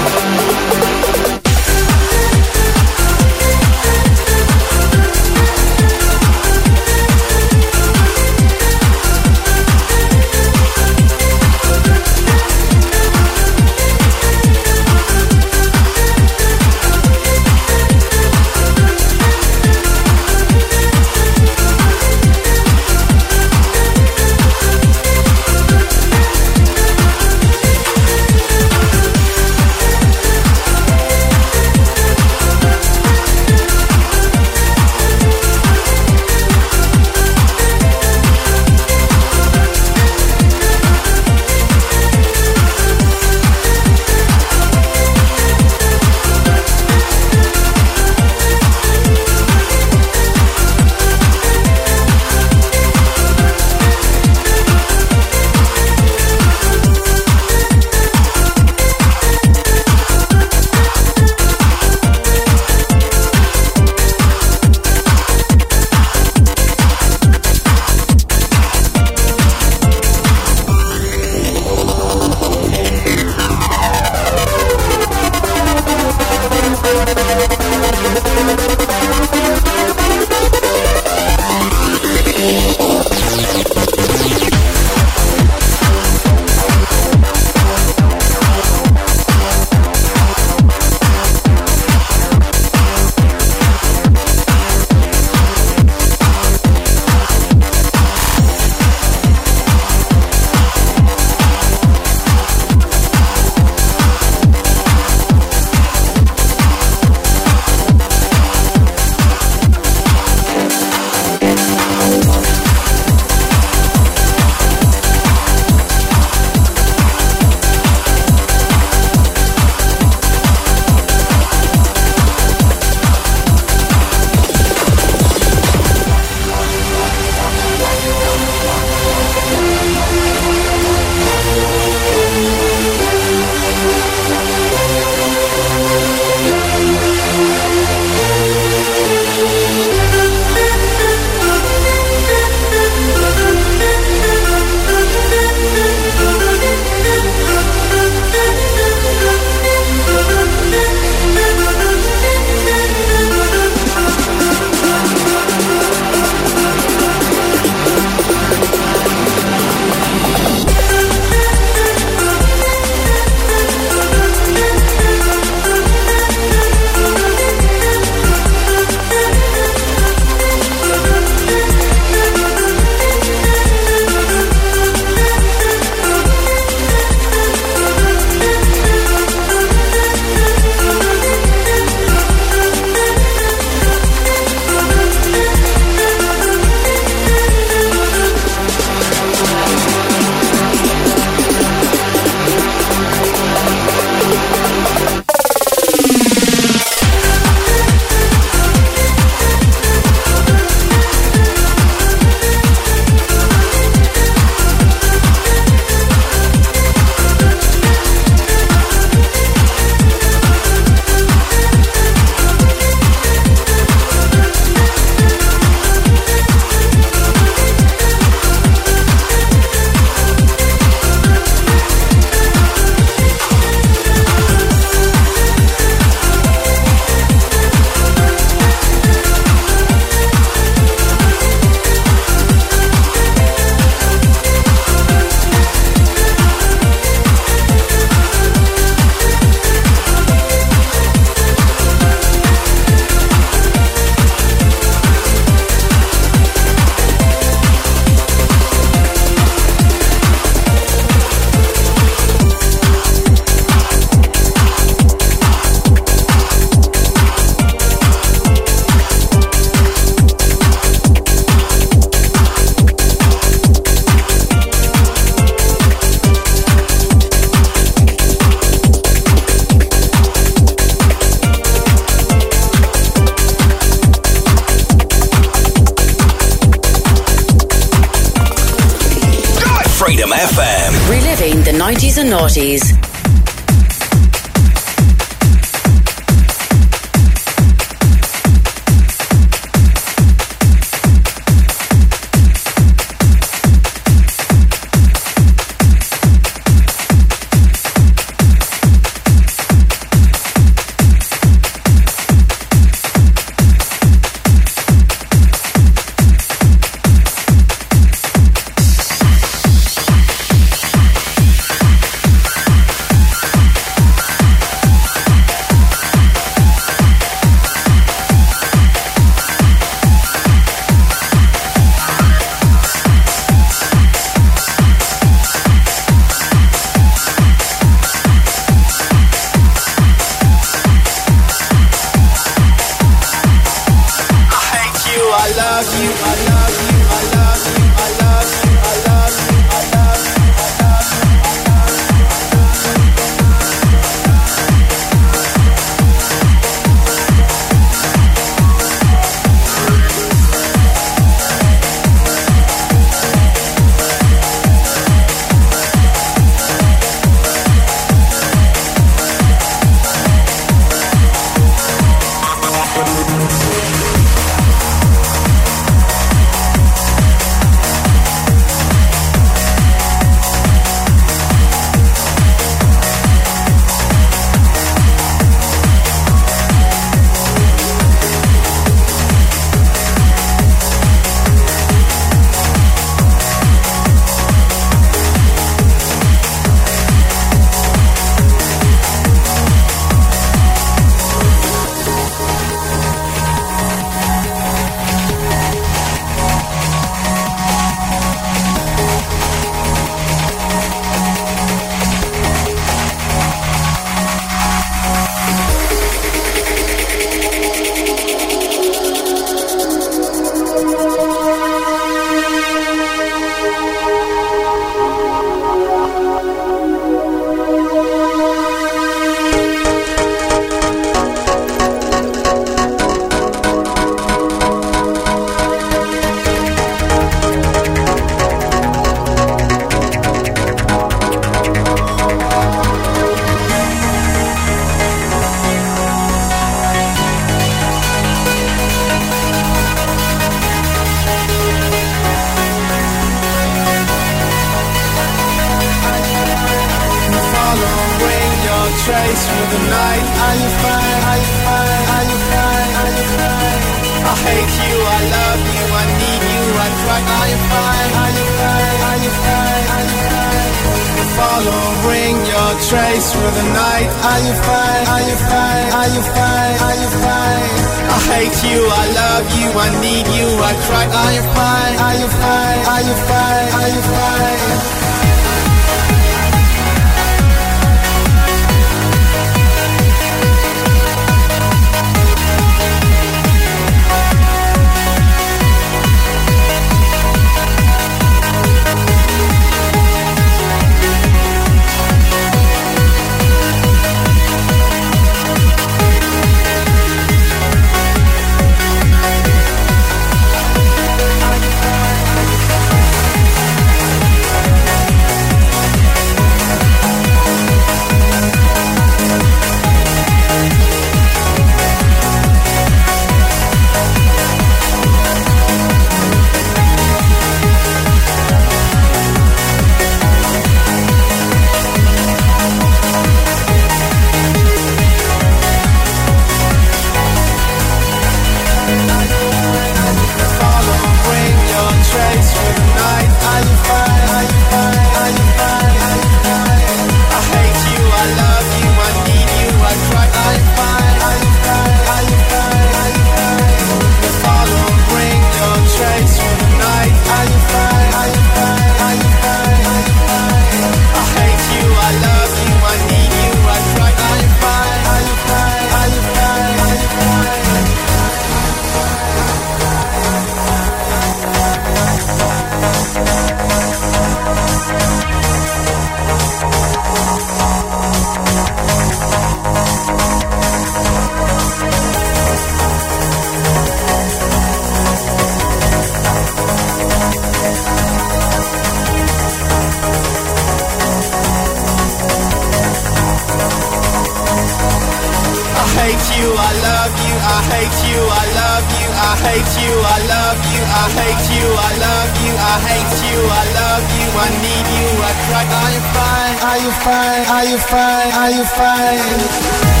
Hate 586.01 586.27
you, 586.37 586.47
I 586.57 586.71
love 586.81 587.13
you, 587.21 587.35
I 587.37 587.57
hate 587.69 587.99
you, 588.09 588.19
I 588.25 588.45
love 588.57 588.85
you, 588.97 589.07
I 589.13 589.31
hate 589.45 589.73
you, 589.81 589.93
I 590.01 590.17
love 590.33 590.59
you, 590.73 590.81
I 590.81 591.05
hate 591.21 591.45
you, 591.53 591.65
I 591.77 591.91
love 592.01 592.31
you, 592.41 592.53
I 592.57 592.75
hate 592.89 593.17
you, 593.29 593.37
I 593.45 593.63
love 593.77 594.05
you, 594.17 594.27
I 594.33 594.47
need 594.65 594.87
you, 594.97 595.09
I 595.21 595.31
cry. 595.45 595.63
Are 595.77 595.91
you 595.93 596.01
fine? 596.17 596.55
Are 596.69 596.79
you 596.81 596.91
fine? 597.05 597.43
Are 597.53 597.65
you 597.69 597.77
fine? 597.77 598.31
Are 598.41 598.51
you 598.51 598.65
fine? 598.65 600.00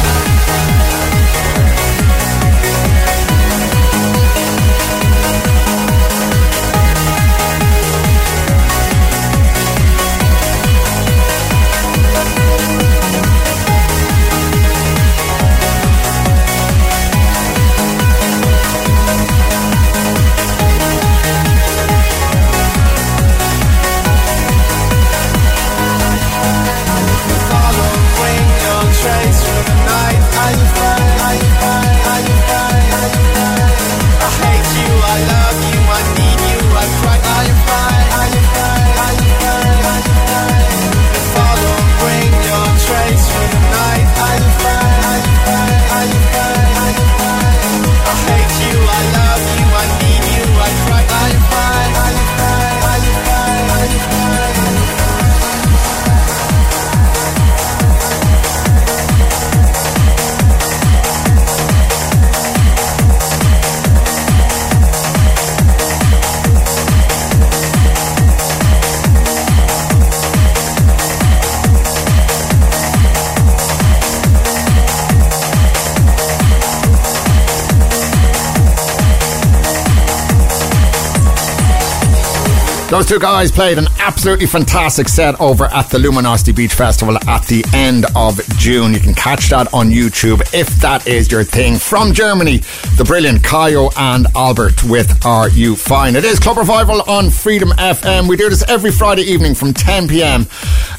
Those 83.01 83.09
two 83.09 83.19
guys 83.19 83.51
played 83.51 83.79
an 83.79 83.87
absolutely 83.97 84.45
fantastic 84.45 85.09
set 85.09 85.41
over 85.41 85.65
at 85.65 85.89
the 85.89 85.97
Luminosity 85.97 86.51
Beach 86.51 86.75
Festival 86.75 87.17
at 87.27 87.47
the 87.47 87.65
end 87.73 88.05
of 88.15 88.39
June. 88.59 88.93
You 88.93 88.99
can 88.99 89.15
catch 89.15 89.49
that 89.49 89.73
on 89.73 89.89
YouTube 89.89 90.41
if 90.53 90.67
that 90.81 91.07
is 91.07 91.31
your 91.31 91.43
thing. 91.43 91.77
From 91.77 92.13
Germany, 92.13 92.57
the 92.97 93.03
brilliant 93.03 93.41
Kayo 93.41 93.91
and 93.97 94.27
Albert 94.35 94.83
with 94.83 95.25
Are 95.25 95.49
You 95.49 95.75
Fine? 95.75 96.15
It 96.15 96.25
is 96.25 96.39
Club 96.39 96.57
Revival 96.57 97.01
on 97.09 97.31
Freedom 97.31 97.69
FM. 97.69 98.29
We 98.29 98.37
do 98.37 98.47
this 98.49 98.63
every 98.69 98.91
Friday 98.91 99.23
evening 99.23 99.55
from 99.55 99.73
10 99.73 100.07
pm, 100.07 100.45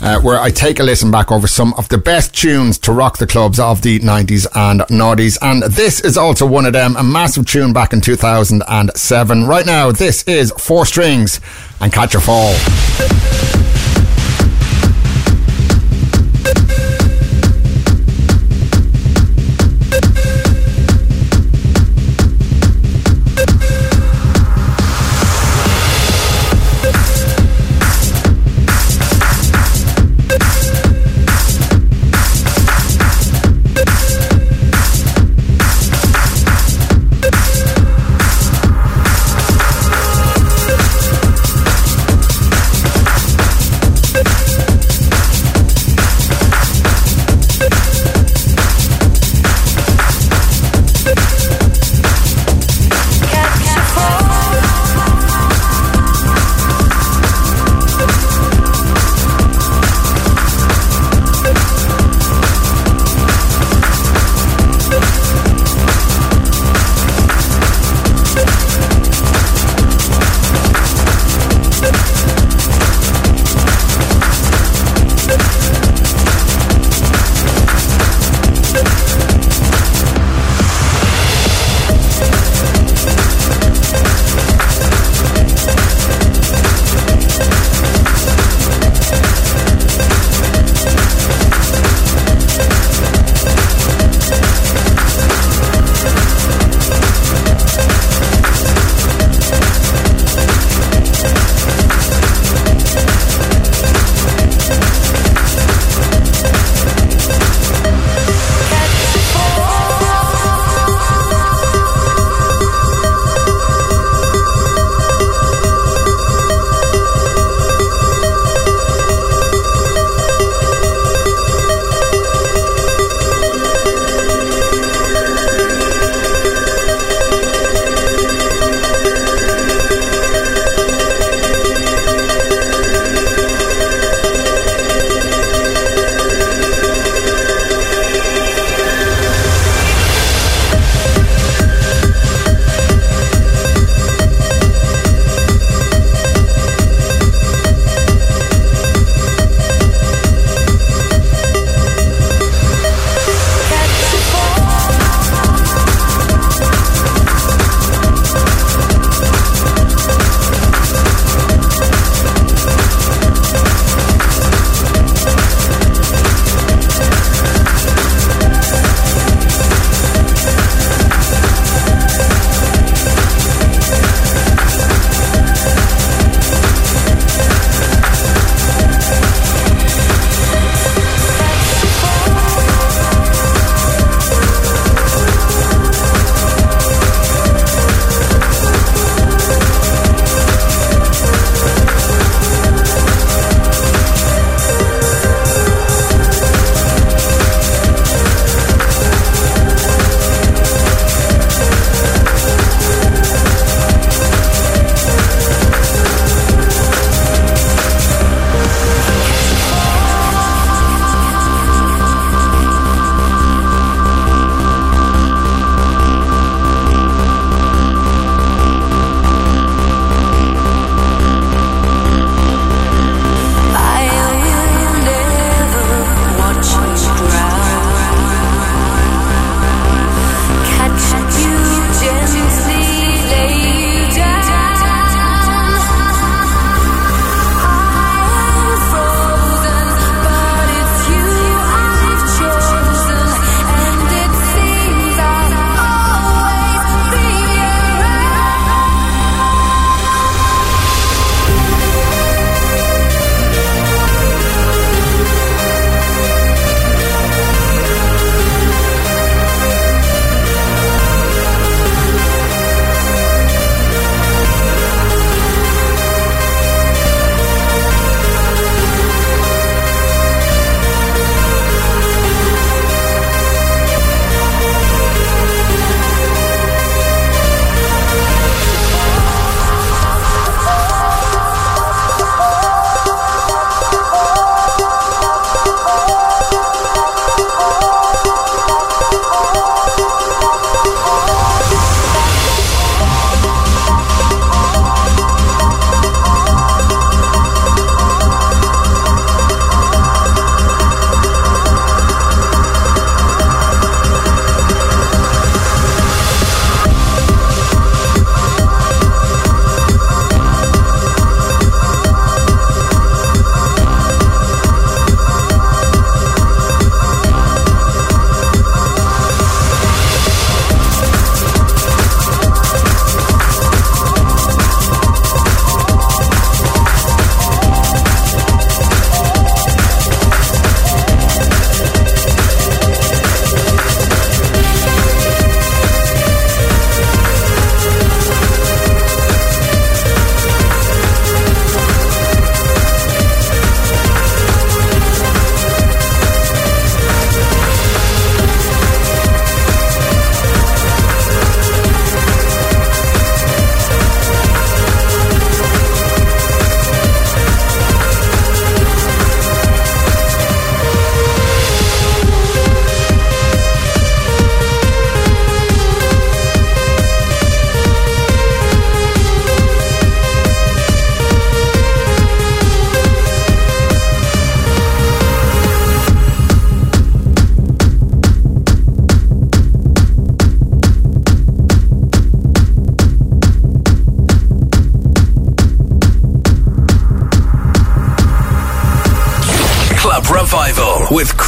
uh, 0.02 0.20
where 0.20 0.38
I 0.38 0.50
take 0.50 0.80
a 0.80 0.82
listen 0.82 1.10
back 1.10 1.30
over 1.30 1.46
some 1.46 1.72
of 1.74 1.88
the 1.88 1.98
best 1.98 2.34
tunes 2.34 2.76
to 2.78 2.92
rock 2.92 3.18
the 3.18 3.26
clubs 3.26 3.58
of 3.60 3.82
the 3.82 4.00
90s 4.00 4.46
and 4.54 4.80
noughties. 4.82 5.38
And 5.40 5.62
this 5.62 6.00
is 6.00 6.18
also 6.18 6.44
one 6.44 6.66
of 6.66 6.72
them, 6.72 6.96
a 6.96 7.02
massive 7.02 7.46
tune 7.46 7.72
back 7.72 7.92
in 7.92 8.00
2007. 8.00 9.44
Right 9.46 9.66
now, 9.66 9.92
this 9.92 10.24
is 10.24 10.52
Four 10.58 10.84
Strings 10.84 11.40
and 11.80 11.92
Catch 11.92 12.14
a 12.14 12.20
Fall. 12.20 13.51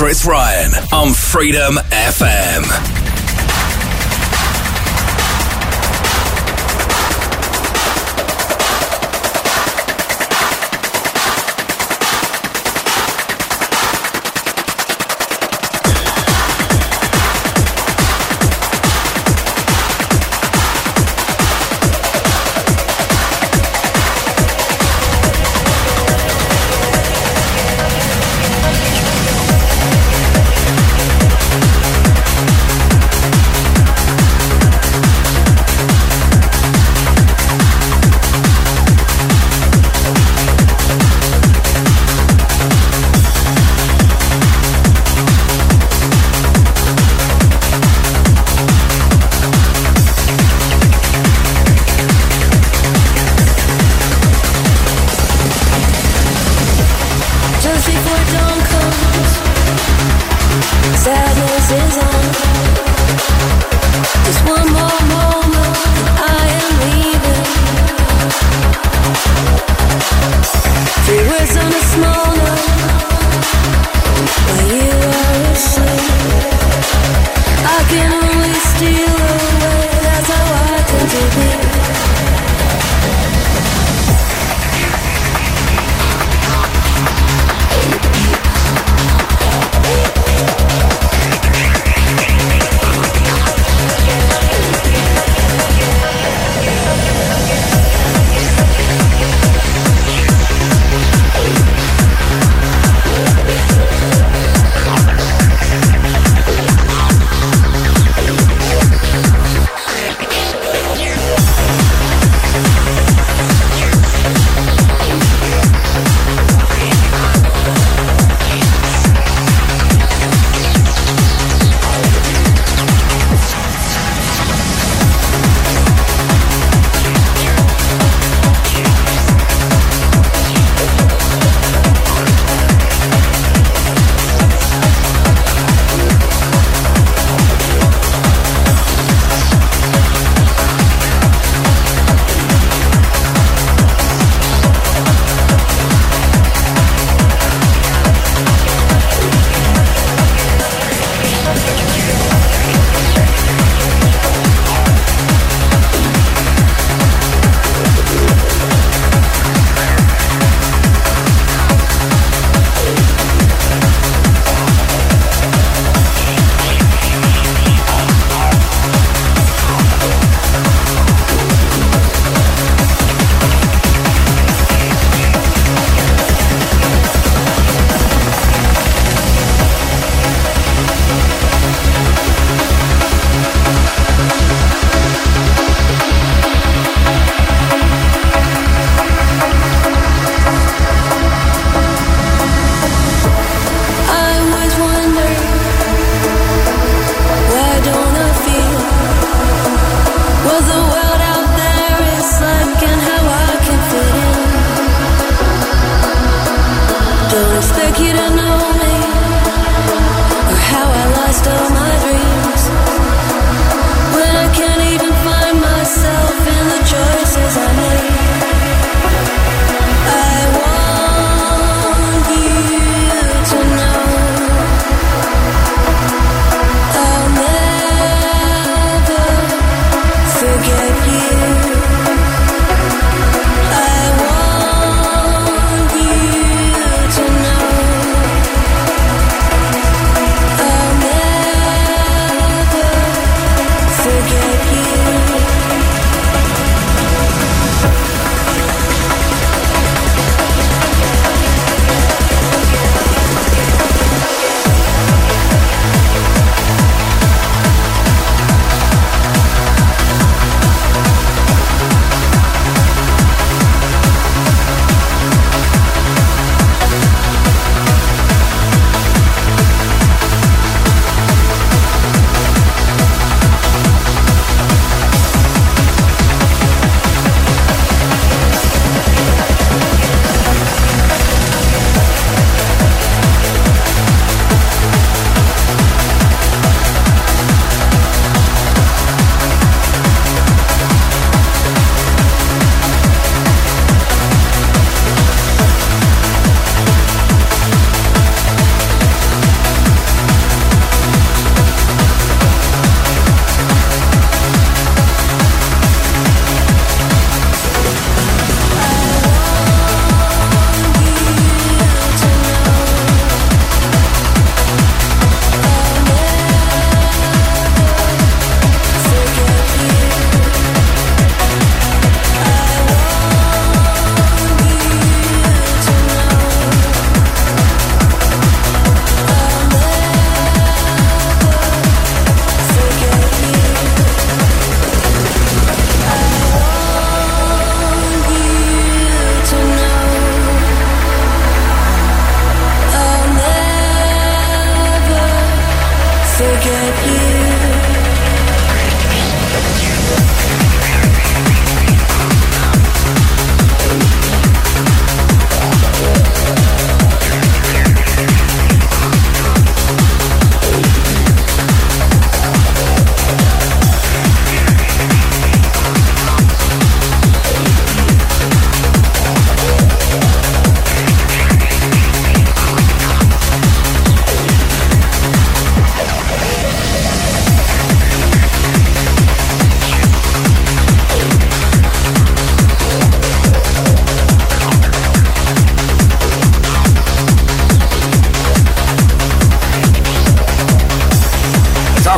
Chris 0.04 0.26
Ryan 0.26 0.70
on 0.92 1.14
Freedom 1.14 1.78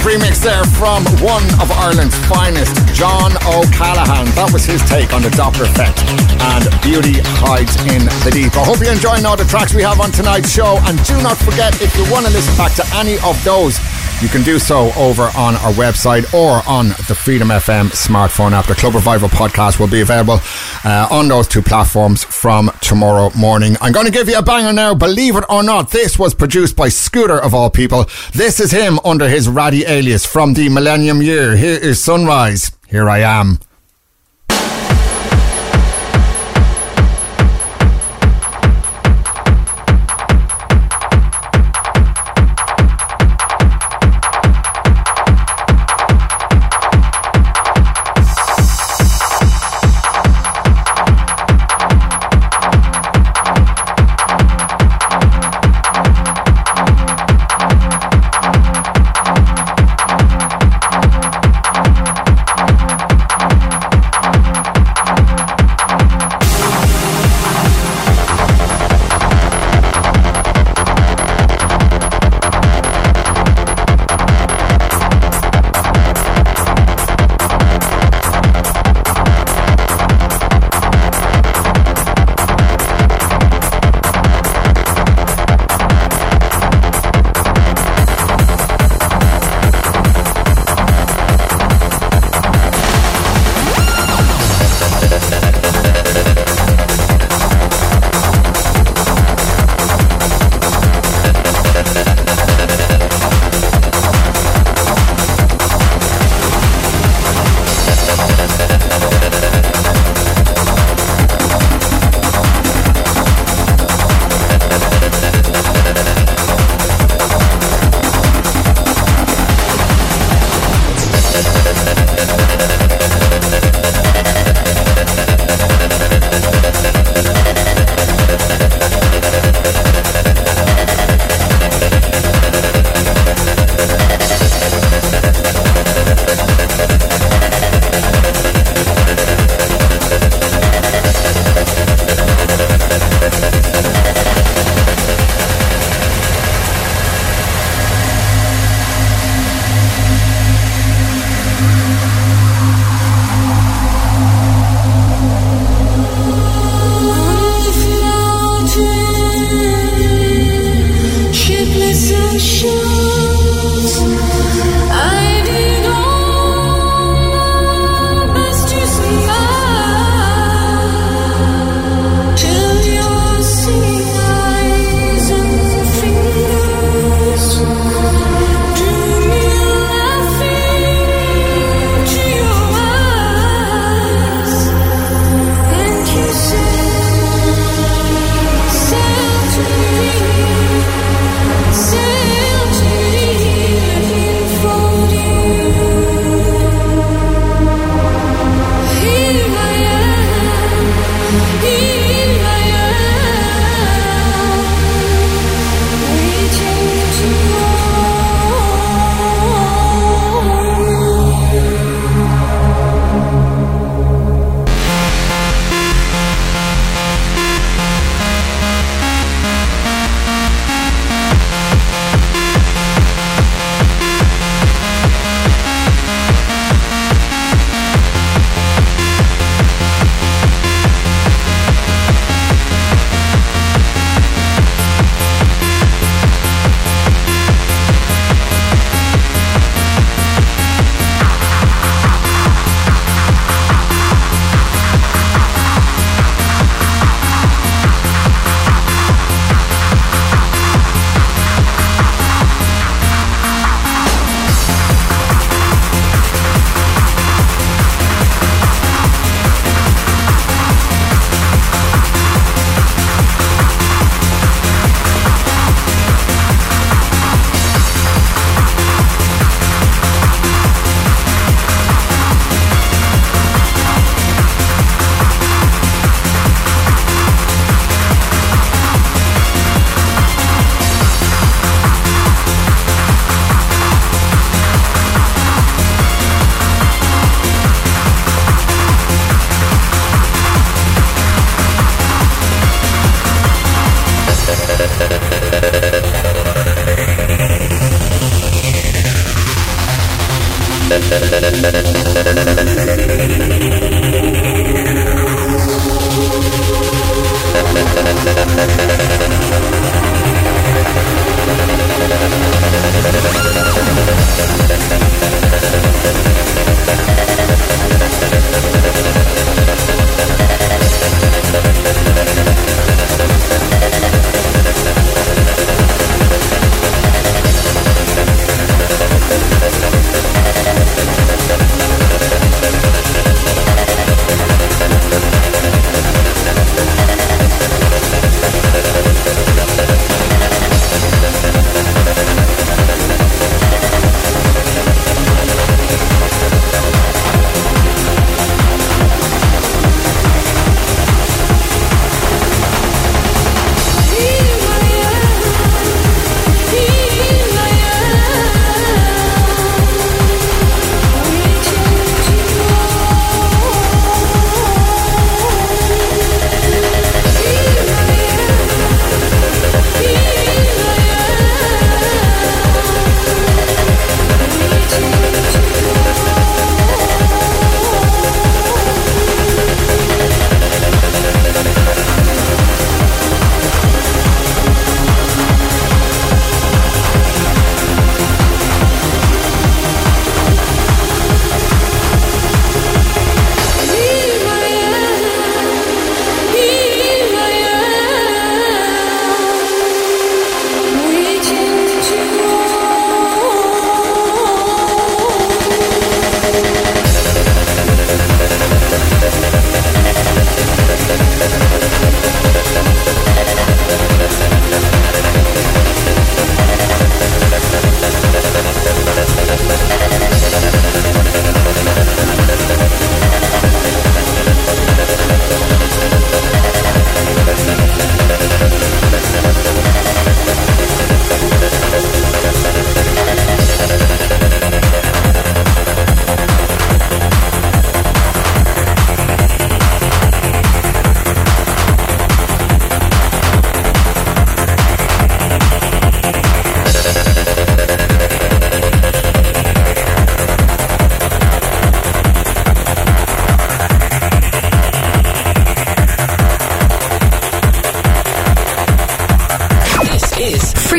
remix 0.02 0.42
there 0.42 0.64
from 0.76 1.04
one 1.22 1.44
of 1.62 1.70
Ireland's 1.70 2.16
finest, 2.26 2.74
John 2.92 3.32
O'Callaghan. 3.46 4.26
That 4.34 4.50
was 4.52 4.64
his 4.64 4.82
take 4.84 5.12
on 5.12 5.22
the 5.22 5.30
Doppler 5.32 5.64
effect 5.70 6.02
and 6.42 6.64
Beauty 6.82 7.22
Hides 7.40 7.76
in 7.88 8.04
the 8.26 8.30
Deep. 8.32 8.56
I 8.56 8.64
hope 8.64 8.80
you're 8.80 8.92
enjoying 8.92 9.24
all 9.24 9.36
the 9.36 9.48
tracks 9.48 9.72
we 9.72 9.82
have 9.82 10.00
on 10.00 10.12
tonight's 10.12 10.50
show. 10.50 10.76
And 10.84 10.98
do 11.04 11.16
not 11.22 11.38
forget, 11.38 11.80
if 11.80 11.94
you 11.96 12.04
want 12.12 12.26
to 12.26 12.32
listen 12.32 12.56
back 12.56 12.74
to 12.76 12.84
any 12.98 13.16
of 13.24 13.38
those, 13.44 13.78
you 14.22 14.28
can 14.28 14.42
do 14.42 14.58
so 14.58 14.90
over 14.96 15.24
on 15.36 15.56
our 15.56 15.72
website 15.72 16.32
or 16.32 16.62
on 16.66 16.88
the 17.08 17.14
Freedom 17.14 17.48
FM 17.48 17.88
smartphone 17.90 18.52
app. 18.52 18.66
The 18.66 18.74
Club 18.74 18.94
Revival 18.94 19.28
podcast 19.28 19.78
will 19.78 19.88
be 19.88 20.00
available 20.00 20.40
uh, 20.84 21.08
on 21.10 21.28
those 21.28 21.46
two 21.46 21.60
platforms 21.60 22.24
from 22.24 22.70
tomorrow 22.80 23.30
morning. 23.36 23.76
I'm 23.80 23.92
going 23.92 24.06
to 24.06 24.12
give 24.12 24.28
you 24.28 24.38
a 24.38 24.42
banger 24.42 24.72
now. 24.72 24.94
Believe 24.94 25.36
it 25.36 25.44
or 25.50 25.62
not, 25.62 25.90
this 25.90 26.18
was 26.18 26.34
produced 26.34 26.76
by 26.76 26.88
Scooter 26.88 27.38
of 27.38 27.52
all 27.54 27.68
people. 27.68 28.06
This 28.32 28.58
is 28.58 28.70
him 28.70 28.98
under 29.04 29.28
his 29.28 29.48
Ratty 29.48 29.84
alias 29.84 30.24
from 30.24 30.54
the 30.54 30.68
Millennium 30.68 31.20
Year. 31.20 31.56
Here 31.56 31.78
is 31.78 32.02
Sunrise. 32.02 32.72
Here 32.88 33.08
I 33.10 33.18
am. 33.18 33.58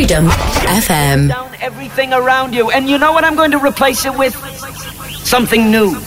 Freedom 0.08 0.30
FM. 0.30 1.28
down 1.28 1.54
everything 1.60 2.14
around 2.14 2.54
you. 2.54 2.72
And 2.72 2.90
you 2.90 2.98
know 2.98 3.12
what 3.12 3.26
I'm 3.26 3.36
going 3.36 3.52
to 3.52 3.58
replace 3.58 4.06
it 4.06 4.18
with? 4.18 4.34
Something 5.26 5.70
new. 5.70 6.00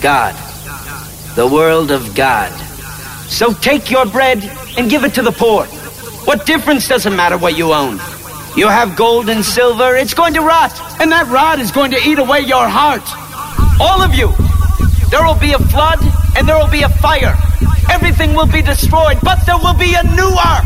God. 0.00 0.34
The 1.36 1.46
world 1.46 1.90
of 1.90 2.14
God. 2.14 2.50
So 3.28 3.52
take 3.52 3.90
your 3.90 4.06
bread 4.06 4.42
and 4.78 4.88
give 4.88 5.04
it 5.04 5.12
to 5.16 5.22
the 5.22 5.32
poor. 5.32 5.66
What 6.24 6.46
difference 6.46 6.88
does 6.88 7.04
it 7.04 7.10
matter 7.10 7.36
what 7.36 7.58
you 7.58 7.74
own? 7.74 8.00
You 8.56 8.68
have 8.68 8.96
gold 8.96 9.28
and 9.28 9.44
silver, 9.44 9.94
it's 9.94 10.14
going 10.14 10.32
to 10.32 10.40
rot. 10.40 10.72
And 10.98 11.12
that 11.12 11.26
rot 11.28 11.58
is 11.58 11.70
going 11.70 11.90
to 11.90 11.98
eat 11.98 12.18
away 12.18 12.40
your 12.40 12.66
heart. 12.66 13.04
All 13.82 14.00
of 14.00 14.14
you. 14.14 14.32
There 15.10 15.22
will 15.22 15.38
be 15.38 15.52
a 15.52 15.58
flood 15.58 15.98
and 16.38 16.48
there 16.48 16.56
will 16.56 16.72
be 16.72 16.84
a 16.84 16.88
fire. 16.88 17.36
Everything 17.90 18.32
will 18.32 18.50
be 18.50 18.62
destroyed, 18.62 19.18
but 19.22 19.44
there 19.44 19.58
will 19.58 19.76
be 19.76 19.92
a 19.92 20.02
new 20.16 20.32
ark 20.42 20.64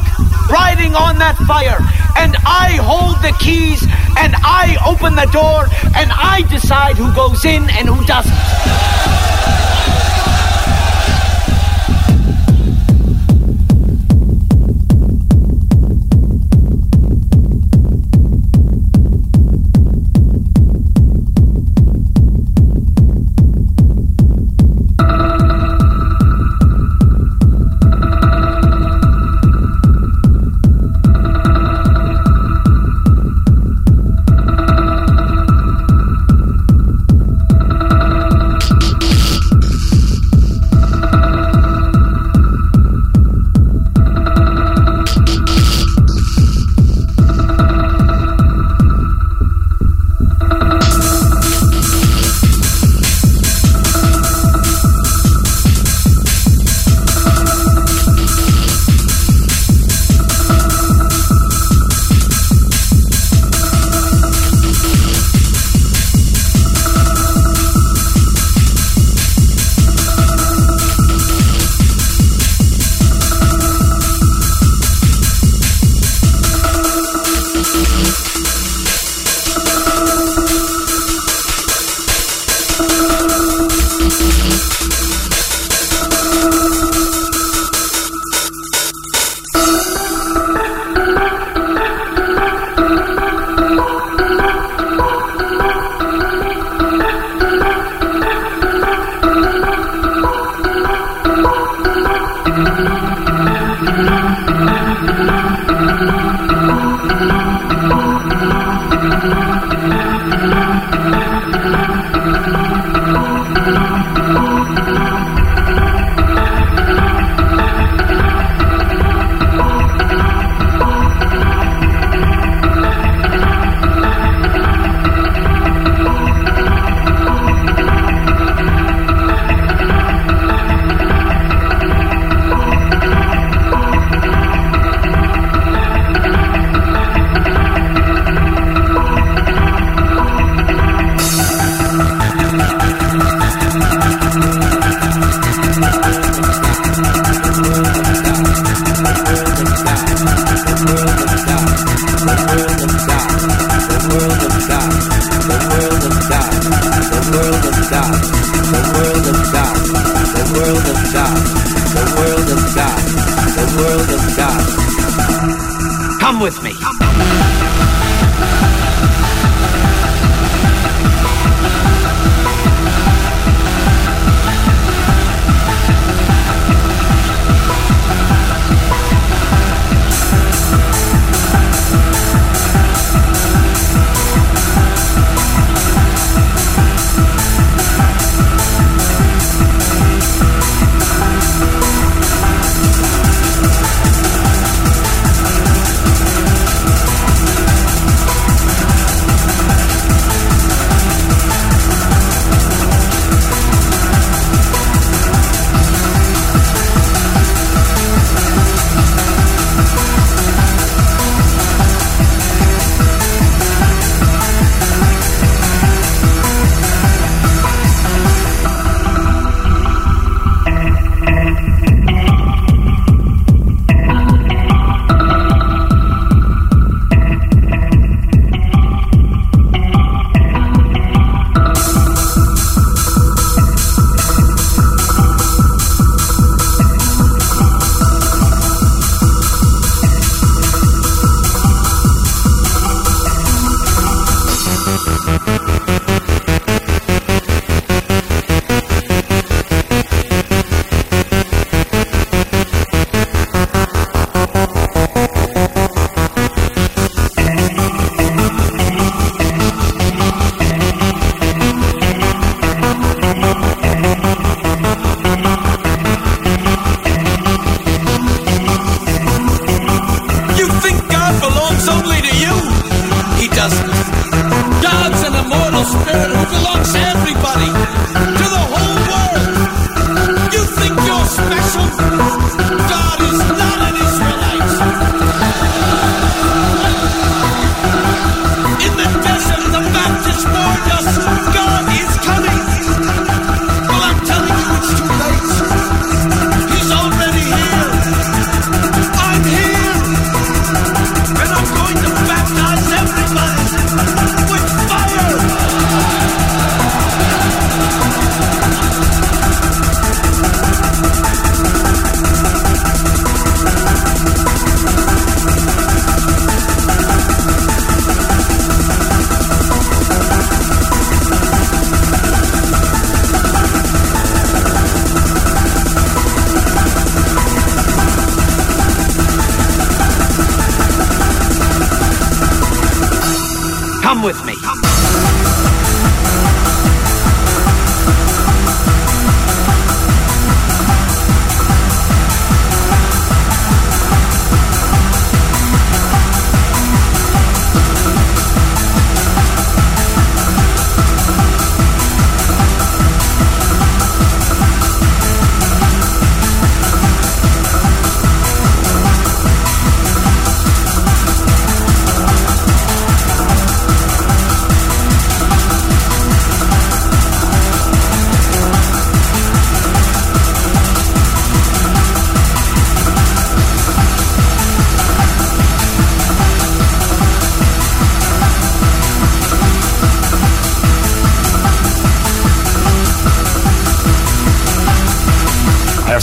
riding 0.51 0.95
on 0.95 1.19
that 1.19 1.37
fire. 1.47 1.79
And 2.17 2.37
I 2.45 2.79
hold 2.83 3.17
the 3.23 3.37
keys 3.39 3.83
and 4.17 4.35
I 4.43 4.77
open 4.87 5.15
the 5.15 5.27
door 5.33 5.67
and 5.95 6.11
I 6.13 6.43
decide 6.49 6.97
who 6.97 7.15
goes 7.15 7.45
in 7.45 7.69
and 7.71 7.89
who 7.89 8.05
doesn't. 8.07 9.16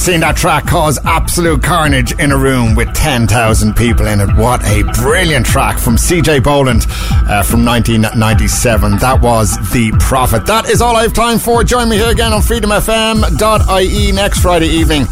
Seen 0.03 0.19
that 0.19 0.35
track 0.35 0.65
cause 0.67 0.99
absolute 1.05 1.63
carnage 1.63 2.11
in 2.19 2.33
a 2.33 2.37
room 2.37 2.75
with 2.75 2.93
10,000 2.93 3.73
people 3.73 4.05
in 4.05 4.19
it. 4.19 4.35
What 4.35 4.61
a 4.65 4.83
brilliant 5.01 5.45
track 5.45 5.79
from 5.79 5.95
CJ 5.95 6.43
Bolland 6.43 6.87
uh, 6.89 7.41
from 7.41 7.63
1997. 7.63 8.97
That 8.97 9.21
was 9.21 9.55
The 9.71 9.93
Prophet. 9.99 10.45
That 10.45 10.67
is 10.67 10.81
all 10.81 10.97
I 10.97 11.03
have 11.03 11.13
time 11.13 11.39
for. 11.39 11.63
Join 11.63 11.87
me 11.87 11.95
here 11.95 12.09
again 12.11 12.33
on 12.33 12.41
freedomfm.ie 12.41 14.11
next 14.11 14.39
Friday 14.41 14.67
evening 14.67 15.05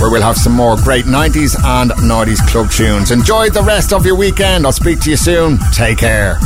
where 0.00 0.10
we'll 0.10 0.22
have 0.22 0.36
some 0.36 0.54
more 0.54 0.74
great 0.76 1.04
90s 1.04 1.54
and 1.62 1.92
90s 1.92 2.44
club 2.48 2.68
tunes. 2.68 3.12
Enjoy 3.12 3.48
the 3.48 3.62
rest 3.62 3.92
of 3.92 4.04
your 4.04 4.16
weekend. 4.16 4.66
I'll 4.66 4.72
speak 4.72 4.98
to 5.02 5.10
you 5.10 5.16
soon. 5.16 5.58
Take 5.72 5.98
care. 5.98 6.40